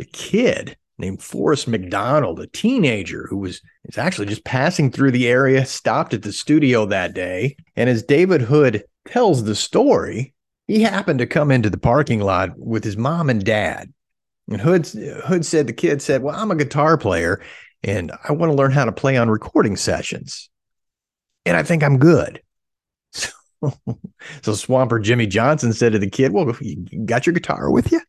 a 0.00 0.04
kid 0.04 0.76
named 0.98 1.22
Forrest 1.22 1.66
McDonald, 1.66 2.40
a 2.40 2.46
teenager 2.46 3.26
who 3.28 3.38
was 3.38 3.60
is 3.86 3.98
actually 3.98 4.26
just 4.26 4.44
passing 4.44 4.90
through 4.90 5.10
the 5.10 5.28
area, 5.28 5.64
stopped 5.64 6.14
at 6.14 6.22
the 6.22 6.32
studio 6.32 6.86
that 6.86 7.14
day. 7.14 7.56
And 7.74 7.88
as 7.88 8.02
David 8.02 8.42
Hood 8.42 8.84
tells 9.06 9.44
the 9.44 9.54
story, 9.54 10.34
he 10.66 10.82
happened 10.82 11.18
to 11.18 11.26
come 11.26 11.50
into 11.50 11.70
the 11.70 11.78
parking 11.78 12.20
lot 12.20 12.50
with 12.56 12.84
his 12.84 12.96
mom 12.96 13.30
and 13.30 13.44
dad. 13.44 13.92
And 14.48 14.60
Hood, 14.60 14.86
Hood 14.86 15.44
said 15.44 15.66
the 15.66 15.72
kid 15.72 16.02
said, 16.02 16.22
Well, 16.22 16.36
I'm 16.36 16.50
a 16.50 16.56
guitar 16.56 16.96
player 16.96 17.42
and 17.82 18.12
I 18.28 18.32
want 18.32 18.52
to 18.52 18.56
learn 18.56 18.72
how 18.72 18.84
to 18.84 18.92
play 18.92 19.16
on 19.16 19.30
recording 19.30 19.76
sessions. 19.76 20.50
And 21.46 21.56
I 21.56 21.62
think 21.62 21.82
I'm 21.82 21.98
good. 21.98 22.42
So, 23.62 23.74
so 24.40 24.54
Swamper 24.54 24.98
Jimmy 24.98 25.26
Johnson 25.26 25.74
said 25.74 25.92
to 25.92 25.98
the 25.98 26.08
kid, 26.08 26.32
Well, 26.32 26.50
you 26.62 26.86
got 27.04 27.26
your 27.26 27.34
guitar 27.34 27.70
with 27.70 27.92
you? 27.92 28.00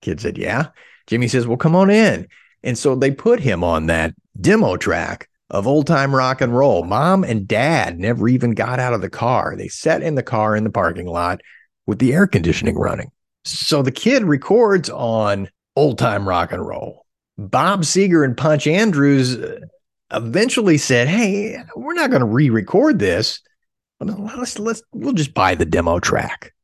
Kid 0.00 0.20
said, 0.20 0.38
Yeah. 0.38 0.68
Jimmy 1.06 1.28
says, 1.28 1.46
Well, 1.46 1.56
come 1.56 1.76
on 1.76 1.90
in. 1.90 2.28
And 2.62 2.76
so 2.76 2.94
they 2.94 3.10
put 3.10 3.40
him 3.40 3.64
on 3.64 3.86
that 3.86 4.14
demo 4.40 4.76
track 4.76 5.28
of 5.50 5.66
old 5.66 5.86
time 5.86 6.14
rock 6.14 6.40
and 6.40 6.56
roll. 6.56 6.84
Mom 6.84 7.24
and 7.24 7.48
dad 7.48 7.98
never 7.98 8.28
even 8.28 8.52
got 8.52 8.78
out 8.78 8.94
of 8.94 9.00
the 9.00 9.10
car. 9.10 9.54
They 9.56 9.68
sat 9.68 10.02
in 10.02 10.14
the 10.14 10.22
car 10.22 10.54
in 10.54 10.64
the 10.64 10.70
parking 10.70 11.06
lot 11.06 11.40
with 11.86 11.98
the 11.98 12.12
air 12.12 12.26
conditioning 12.26 12.76
running. 12.76 13.10
So 13.44 13.82
the 13.82 13.90
kid 13.90 14.22
records 14.22 14.90
on 14.90 15.48
old 15.76 15.98
time 15.98 16.28
rock 16.28 16.52
and 16.52 16.66
roll. 16.66 17.06
Bob 17.38 17.82
Seger 17.82 18.24
and 18.24 18.36
Punch 18.36 18.66
Andrews 18.66 19.36
uh, 19.36 19.60
eventually 20.12 20.78
said, 20.78 21.08
Hey, 21.08 21.56
we're 21.74 21.94
not 21.94 22.10
going 22.10 22.20
to 22.20 22.26
re 22.26 22.50
record 22.50 22.98
this. 22.98 23.40
Let's, 24.00 24.58
let's, 24.58 24.82
we'll 24.92 25.12
just 25.12 25.34
buy 25.34 25.54
the 25.54 25.66
demo 25.66 25.98
track. 26.00 26.54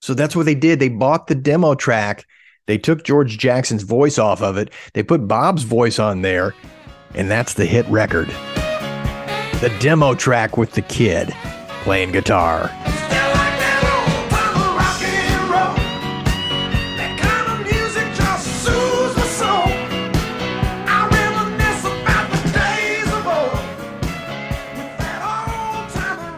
So 0.00 0.14
that's 0.14 0.34
what 0.34 0.46
they 0.46 0.54
did. 0.54 0.80
They 0.80 0.88
bought 0.88 1.26
the 1.26 1.34
demo 1.34 1.74
track 1.74 2.24
they 2.70 2.78
took 2.78 3.02
George 3.02 3.36
Jackson's 3.36 3.82
voice 3.82 4.16
off 4.16 4.40
of 4.40 4.56
it, 4.56 4.70
they 4.92 5.02
put 5.02 5.26
Bob's 5.26 5.64
voice 5.64 5.98
on 5.98 6.22
there, 6.22 6.54
and 7.16 7.28
that's 7.28 7.54
the 7.54 7.66
hit 7.66 7.84
record. 7.88 8.28
The 9.58 9.76
demo 9.80 10.14
track 10.14 10.56
with 10.56 10.70
the 10.74 10.82
kid 10.82 11.34
playing 11.82 12.12
guitar. 12.12 12.70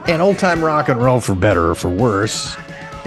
And 0.09 0.23
old 0.23 0.39
time 0.39 0.65
rock 0.65 0.89
and 0.89 1.01
roll, 1.01 1.21
for 1.21 1.35
better 1.35 1.71
or 1.71 1.75
for 1.75 1.91
worse, 1.91 2.57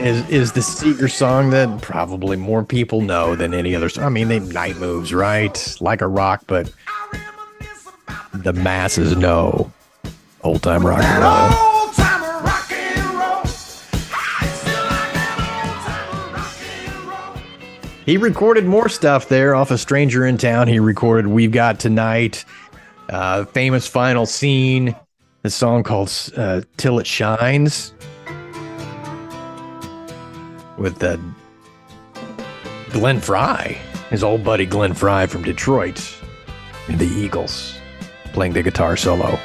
is 0.06 0.30
is 0.30 0.52
the 0.52 0.60
Seger 0.60 1.10
song 1.10 1.50
that 1.50 1.82
probably 1.82 2.38
more 2.38 2.64
people 2.64 3.02
know 3.02 3.36
than 3.36 3.56
any 3.56 3.76
other. 3.76 3.90
Song. 3.90 4.04
I 4.04 4.10
mean, 4.10 4.28
they 4.28 4.40
night 4.40 4.78
moves 4.78 5.14
right, 5.14 5.76
like 5.82 6.02
a 6.02 6.08
rock, 6.08 6.44
but 6.46 6.72
the 8.34 8.54
masses 8.54 9.18
know 9.18 9.72
old 10.44 10.62
time 10.62 10.86
rock 10.86 11.04
and 11.04 11.24
roll. 11.24 11.72
He 18.06 18.18
recorded 18.18 18.66
more 18.66 18.88
stuff 18.88 19.30
there 19.30 19.56
off 19.56 19.72
a 19.72 19.80
Stranger 19.80 20.28
in 20.28 20.38
Town. 20.38 20.68
He 20.68 20.80
recorded 20.80 21.26
We've 21.26 21.52
Got 21.52 21.80
Tonight, 21.80 22.46
uh, 23.10 23.46
famous 23.46 23.88
final 23.88 24.28
scene, 24.28 24.96
a 25.44 25.50
song 25.50 25.82
called 25.82 26.14
uh, 26.38 26.62
Till 26.78 27.00
It 27.00 27.08
Shines 27.08 27.96
with 30.78 31.04
uh, 31.04 31.18
Glenn 32.92 33.20
Frey, 33.20 33.78
his 34.10 34.24
old 34.24 34.44
buddy 34.44 34.66
Glenn 34.66 34.94
Frey 34.94 35.28
from 35.28 35.44
Detroit, 35.44 36.16
and 36.88 37.00
the 37.00 37.08
Eagles, 37.08 37.78
playing 38.34 38.54
the 38.54 38.64
guitar 38.64 38.98
solo. 38.98 39.40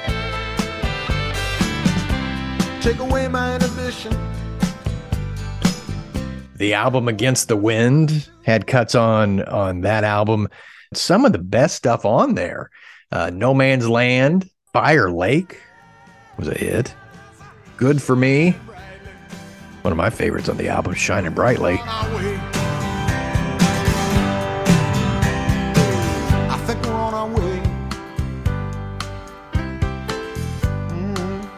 Take 2.80 2.98
away 2.98 3.28
my 3.28 3.56
inhibition. 3.56 4.16
The 6.56 6.74
album 6.74 7.08
Against 7.08 7.48
the 7.48 7.56
Wind 7.56 8.28
had 8.44 8.66
cuts 8.66 8.94
on 8.94 9.42
on 9.44 9.80
that 9.82 10.04
album. 10.04 10.48
Some 10.92 11.24
of 11.24 11.32
the 11.32 11.38
best 11.38 11.76
stuff 11.76 12.04
on 12.04 12.34
there. 12.34 12.70
Uh, 13.12 13.30
no 13.32 13.54
Man's 13.54 13.88
Land, 13.88 14.48
Fire 14.72 15.10
Lake 15.10 15.60
was 16.36 16.48
a 16.48 16.54
hit. 16.54 16.94
Good 17.76 18.00
for 18.02 18.14
Me. 18.14 18.56
One 19.82 19.92
of 19.92 19.96
my 19.96 20.10
favorites 20.10 20.48
on 20.50 20.58
the 20.58 20.68
album, 20.68 20.92
Shining 20.94 21.32
Brightly. 21.32 21.78
On 21.78 21.88
our 21.88 22.16
way. 22.16 22.38
I 26.50 26.62
think 26.66 26.84
we're 26.84 26.92
on 26.92 27.14
our 27.14 27.26
way. 27.28 27.62
Mm. 30.90 31.48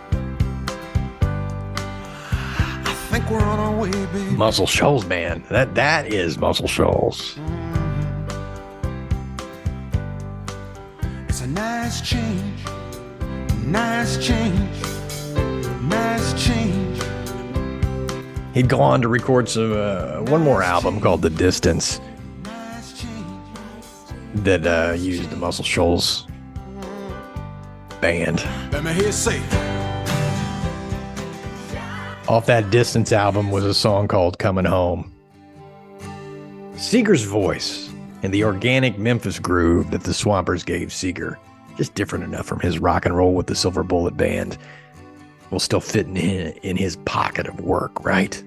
I 2.87 2.95
think 3.11 3.29
we're 3.29 3.41
on 3.41 3.59
our 3.59 3.75
way, 3.77 3.91
baby. 3.91 4.31
Muscle 4.37 4.69
Shoals, 4.69 5.05
man. 5.05 5.43
That 5.51 5.75
that 5.75 6.07
is 6.07 6.39
Muscle 6.39 6.69
Shoals. 6.69 7.37
It's 11.29 11.41
a 11.41 11.49
nice 11.49 12.01
change, 12.03 12.61
nice 13.65 14.25
change, 14.25 14.69
He'd 18.55 18.69
go 18.69 18.81
on 18.81 19.01
to 19.01 19.09
record 19.09 19.49
some 19.49 19.73
uh, 19.73 20.23
one 20.23 20.43
more 20.43 20.63
album 20.63 21.01
called 21.01 21.23
The 21.23 21.31
Distance 21.31 22.01
that 24.35 24.67
uh, 24.67 24.93
used 24.93 25.31
the 25.31 25.37
Muscle 25.37 25.65
Shoals 25.65 26.27
band. 28.01 28.45
Let 28.73 28.85
me 28.85 28.93
hear 28.93 29.07
you 29.07 29.13
say. 29.13 29.39
Off 32.29 32.47
that 32.47 32.71
Distance 32.71 33.13
album 33.13 33.51
was 33.51 33.65
a 33.65 33.75
song 33.75 34.09
called 34.09 34.39
Coming 34.39 34.65
Home. 34.65 35.13
Seger's 36.75 37.25
voice 37.25 37.91
and 38.23 38.35
the 38.35 38.45
organic 38.45 38.99
Memphis 38.99 39.39
groove 39.39 39.91
that 39.91 40.03
the 40.03 40.13
Swampers 40.15 40.65
gave 40.65 40.89
Seger, 40.89 41.37
just 41.77 41.95
different 41.95 42.25
enough 42.25 42.47
from 42.47 42.61
his 42.61 42.79
rock 42.79 43.07
and 43.07 43.17
roll 43.17 43.35
with 43.35 43.47
the 43.47 43.55
Silver 43.55 43.83
Bullet 43.83 44.17
Band, 44.17 44.59
will 45.53 45.61
still 45.61 45.81
fit 45.81 46.07
in, 46.07 46.17
in 46.17 46.77
his 46.77 46.97
pocket 47.05 47.47
of 47.47 47.61
work, 47.61 48.05
right? 48.05 48.43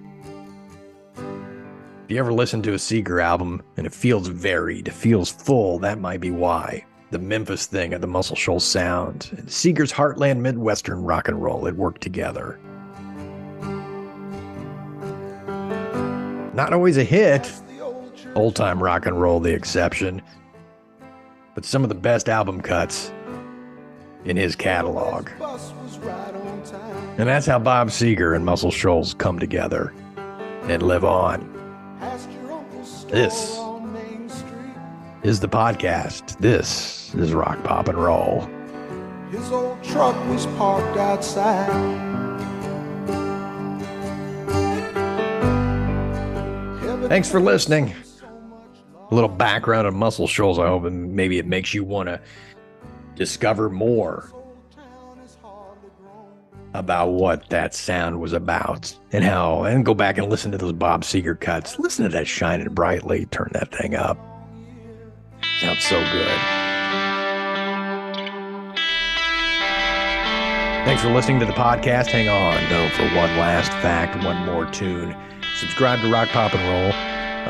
If 1.15 2.11
you 2.11 2.19
ever 2.19 2.33
listen 2.33 2.61
to 2.63 2.73
a 2.73 2.77
Seger 2.77 3.23
album 3.23 3.61
and 3.77 3.85
it 3.85 3.93
feels 3.93 4.27
varied, 4.27 4.87
it 4.87 4.93
feels 4.93 5.31
full, 5.31 5.79
that 5.79 5.99
might 5.99 6.19
be 6.19 6.31
why. 6.31 6.83
The 7.11 7.19
Memphis 7.19 7.67
thing 7.67 7.93
and 7.93 8.01
the 8.01 8.07
Muscle 8.07 8.35
Shoals 8.35 8.65
sound 8.65 9.29
and 9.37 9.47
Seger's 9.47 9.93
Heartland 9.93 10.39
Midwestern 10.39 11.03
rock 11.03 11.27
and 11.27 11.41
roll, 11.41 11.67
it 11.67 11.75
worked 11.75 12.01
together. 12.01 12.59
Not 16.53 16.73
always 16.73 16.97
a 16.97 17.03
hit, 17.03 17.51
old 18.33 18.55
time 18.55 18.81
rock 18.81 19.05
and 19.05 19.21
roll 19.21 19.39
the 19.39 19.53
exception, 19.53 20.21
but 21.53 21.65
some 21.65 21.83
of 21.83 21.89
the 21.89 21.95
best 21.95 22.29
album 22.29 22.61
cuts 22.61 23.11
in 24.25 24.35
his 24.37 24.55
catalog. 24.55 25.29
And 27.17 27.29
that's 27.29 27.45
how 27.45 27.59
Bob 27.59 27.89
Seger 27.89 28.35
and 28.35 28.45
Muscle 28.45 28.71
Shoals 28.71 29.13
come 29.13 29.39
together 29.39 29.93
and 30.63 30.83
live 30.83 31.05
on. 31.05 31.49
Past 31.99 32.29
your 32.31 32.51
uncle's 32.51 32.99
store 33.01 33.11
This 33.11 33.57
on 33.57 33.93
Main 33.93 34.27
Street. 34.27 34.75
is 35.23 35.39
the 35.39 35.47
podcast. 35.47 36.37
This 36.39 37.15
is 37.15 37.33
Rock 37.33 37.63
Pop 37.63 37.87
and 37.87 37.97
Roll. 37.97 38.49
His 39.31 39.49
old 39.49 39.81
truck 39.81 40.15
was 40.27 40.45
parked 40.57 40.97
outside. 40.97 41.71
Thanks 47.07 47.29
for 47.29 47.39
listening. 47.39 47.93
A 49.11 49.13
little 49.15 49.29
background 49.29 49.87
on 49.87 49.95
Muscle 49.95 50.27
Shoals. 50.27 50.57
I 50.59 50.67
hope 50.67 50.85
and 50.85 51.13
maybe 51.13 51.37
it 51.37 51.45
makes 51.45 51.73
you 51.73 51.83
want 51.83 52.09
to 52.09 52.19
discover 53.15 53.69
more 53.69 54.31
about 56.79 57.11
what 57.11 57.49
that 57.49 57.73
sound 57.73 58.19
was 58.19 58.33
about 58.33 58.95
and 59.11 59.23
how, 59.23 59.63
and 59.63 59.85
go 59.85 59.93
back 59.93 60.17
and 60.17 60.29
listen 60.29 60.51
to 60.51 60.57
those 60.57 60.73
Bob 60.73 61.03
Seger 61.03 61.39
cuts. 61.39 61.79
Listen 61.79 62.03
to 62.03 62.09
that 62.09 62.27
shining 62.27 62.69
brightly. 62.69 63.25
Turn 63.27 63.49
that 63.53 63.73
thing 63.73 63.95
up. 63.95 64.17
Sounds 65.59 65.83
so 65.83 65.99
good. 66.11 66.39
Thanks 70.85 71.01
for 71.01 71.09
listening 71.09 71.39
to 71.39 71.45
the 71.45 71.53
podcast. 71.53 72.07
Hang 72.07 72.29
on, 72.29 72.69
though, 72.69 72.89
for 72.89 73.03
one 73.15 73.37
last 73.37 73.71
fact, 73.81 74.23
one 74.23 74.45
more 74.45 74.65
tune. 74.67 75.15
Subscribe 75.55 76.01
to 76.01 76.11
Rock 76.11 76.29
Pop 76.29 76.53
and 76.53 76.61
Roll, 76.61 76.93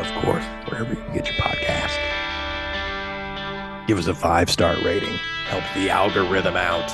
of 0.02 0.24
course, 0.24 0.46
wherever 0.70 0.94
you 0.94 1.04
get 1.14 1.26
your 1.26 1.36
podcast. 1.36 1.98
Give 3.88 3.98
us 3.98 4.08
a 4.08 4.16
five 4.16 4.50
star 4.50 4.78
rating. 4.84 5.16
Helps 5.48 5.74
the 5.74 5.90
algorithm 5.90 6.56
out. 6.56 6.88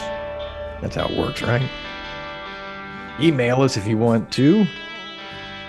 That's 0.82 0.96
how 0.96 1.08
it 1.08 1.18
works, 1.18 1.42
right? 1.42 1.62
Email 3.22 3.62
us 3.62 3.78
if 3.78 3.86
you 3.86 3.98
want 3.98 4.32
to. 4.34 4.66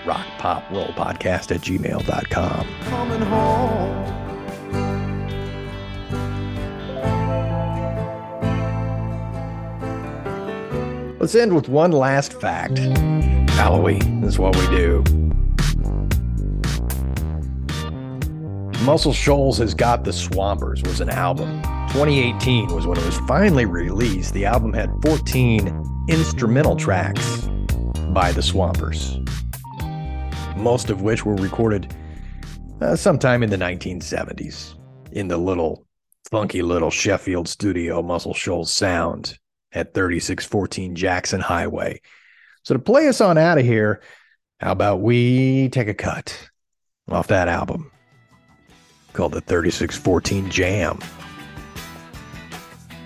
Rockpoprollpodcast 0.05 1.53
at 1.53 1.61
gmail.com. 1.61 2.67
Coming 2.85 3.21
home. 3.21 4.23
Let's 11.19 11.35
end 11.35 11.55
with 11.55 11.69
one 11.69 11.91
last 11.91 12.33
fact. 12.41 12.79
Halloween 13.51 14.23
is 14.23 14.39
what 14.39 14.55
we 14.57 14.65
do. 14.75 15.03
Muscle 18.83 19.13
Shoals 19.13 19.59
has 19.59 19.73
got 19.73 20.03
the 20.03 20.11
Swampers 20.11 20.83
was 20.83 20.99
an 20.99 21.09
album. 21.09 21.61
2018 21.93 22.73
was 22.75 22.85
when 22.85 22.97
it 22.97 23.05
was 23.05 23.17
finally 23.19 23.65
released. 23.65 24.33
The 24.33 24.45
album 24.45 24.73
had 24.73 24.89
14 25.03 25.82
instrumental 26.09 26.75
tracks 26.75 27.47
by 28.09 28.31
the 28.33 28.41
Swampers, 28.41 29.17
most 30.57 30.89
of 30.89 31.01
which 31.01 31.25
were 31.25 31.35
recorded 31.35 31.93
uh, 32.81 32.95
sometime 32.95 33.41
in 33.41 33.49
the 33.49 33.57
1970s 33.57 34.75
in 35.13 35.29
the 35.29 35.37
little 35.37 35.85
funky 36.29 36.61
little 36.61 36.89
Sheffield 36.89 37.47
studio 37.47 38.01
Muscle 38.01 38.33
Shoals 38.33 38.73
Sound 38.73 39.37
at 39.71 39.93
3614 39.93 40.95
Jackson 40.95 41.39
Highway. 41.39 42.01
So 42.63 42.73
to 42.73 42.79
play 42.79 43.07
us 43.07 43.21
on 43.21 43.37
out 43.37 43.57
of 43.57 43.65
here, 43.65 44.01
how 44.59 44.73
about 44.73 45.01
we 45.01 45.69
take 45.69 45.87
a 45.87 45.93
cut 45.93 46.49
off 47.09 47.27
that 47.27 47.47
album 47.47 47.91
called 49.13 49.31
the 49.31 49.41
3614 49.41 50.49
Jam? 50.49 50.99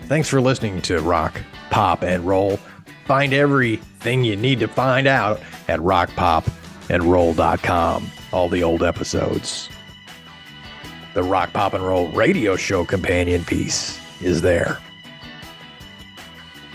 Thanks 0.06 0.30
for 0.30 0.42
listening 0.42 0.82
to 0.84 1.00
Rock, 1.02 1.40
Pop, 1.70 2.02
and 2.02 2.26
Roll. 2.26 2.60
Find 3.08 3.34
everything 3.34 4.24
you 4.26 4.36
need 4.36 4.60
to 4.60 4.68
find 4.68 5.08
out 5.08 5.40
at 5.70 5.80
rockpopandroll.com. 5.80 8.12
All 8.34 8.50
the 8.50 8.64
old 8.64 8.84
episodes. 8.84 9.70
The 11.14 11.24
Rock, 11.24 11.54
Pop, 11.54 11.74
and 11.74 11.84
Roll 11.84 12.10
radio 12.10 12.58
show 12.58 12.84
companion 12.84 13.46
piece 13.46 13.98
is 14.22 14.42
there. 14.42 14.80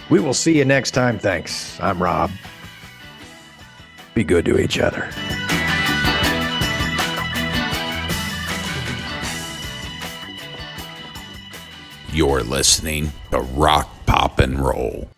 We 0.09 0.21
will 0.21 0.33
see 0.33 0.57
you 0.57 0.64
next 0.64 0.92
time. 0.92 1.18
Thanks. 1.18 1.79
I'm 1.81 2.03
Rob. 2.03 2.31
Be 4.14 4.25
good 4.25 4.47
to 4.47 4.59
each 4.59 4.79
other. 4.79 5.11
You're 12.11 12.42
listening 12.42 13.12
to 13.31 13.40
Rock, 13.40 13.90
Pop, 14.07 14.38
and 14.38 14.59
Roll. 14.59 15.11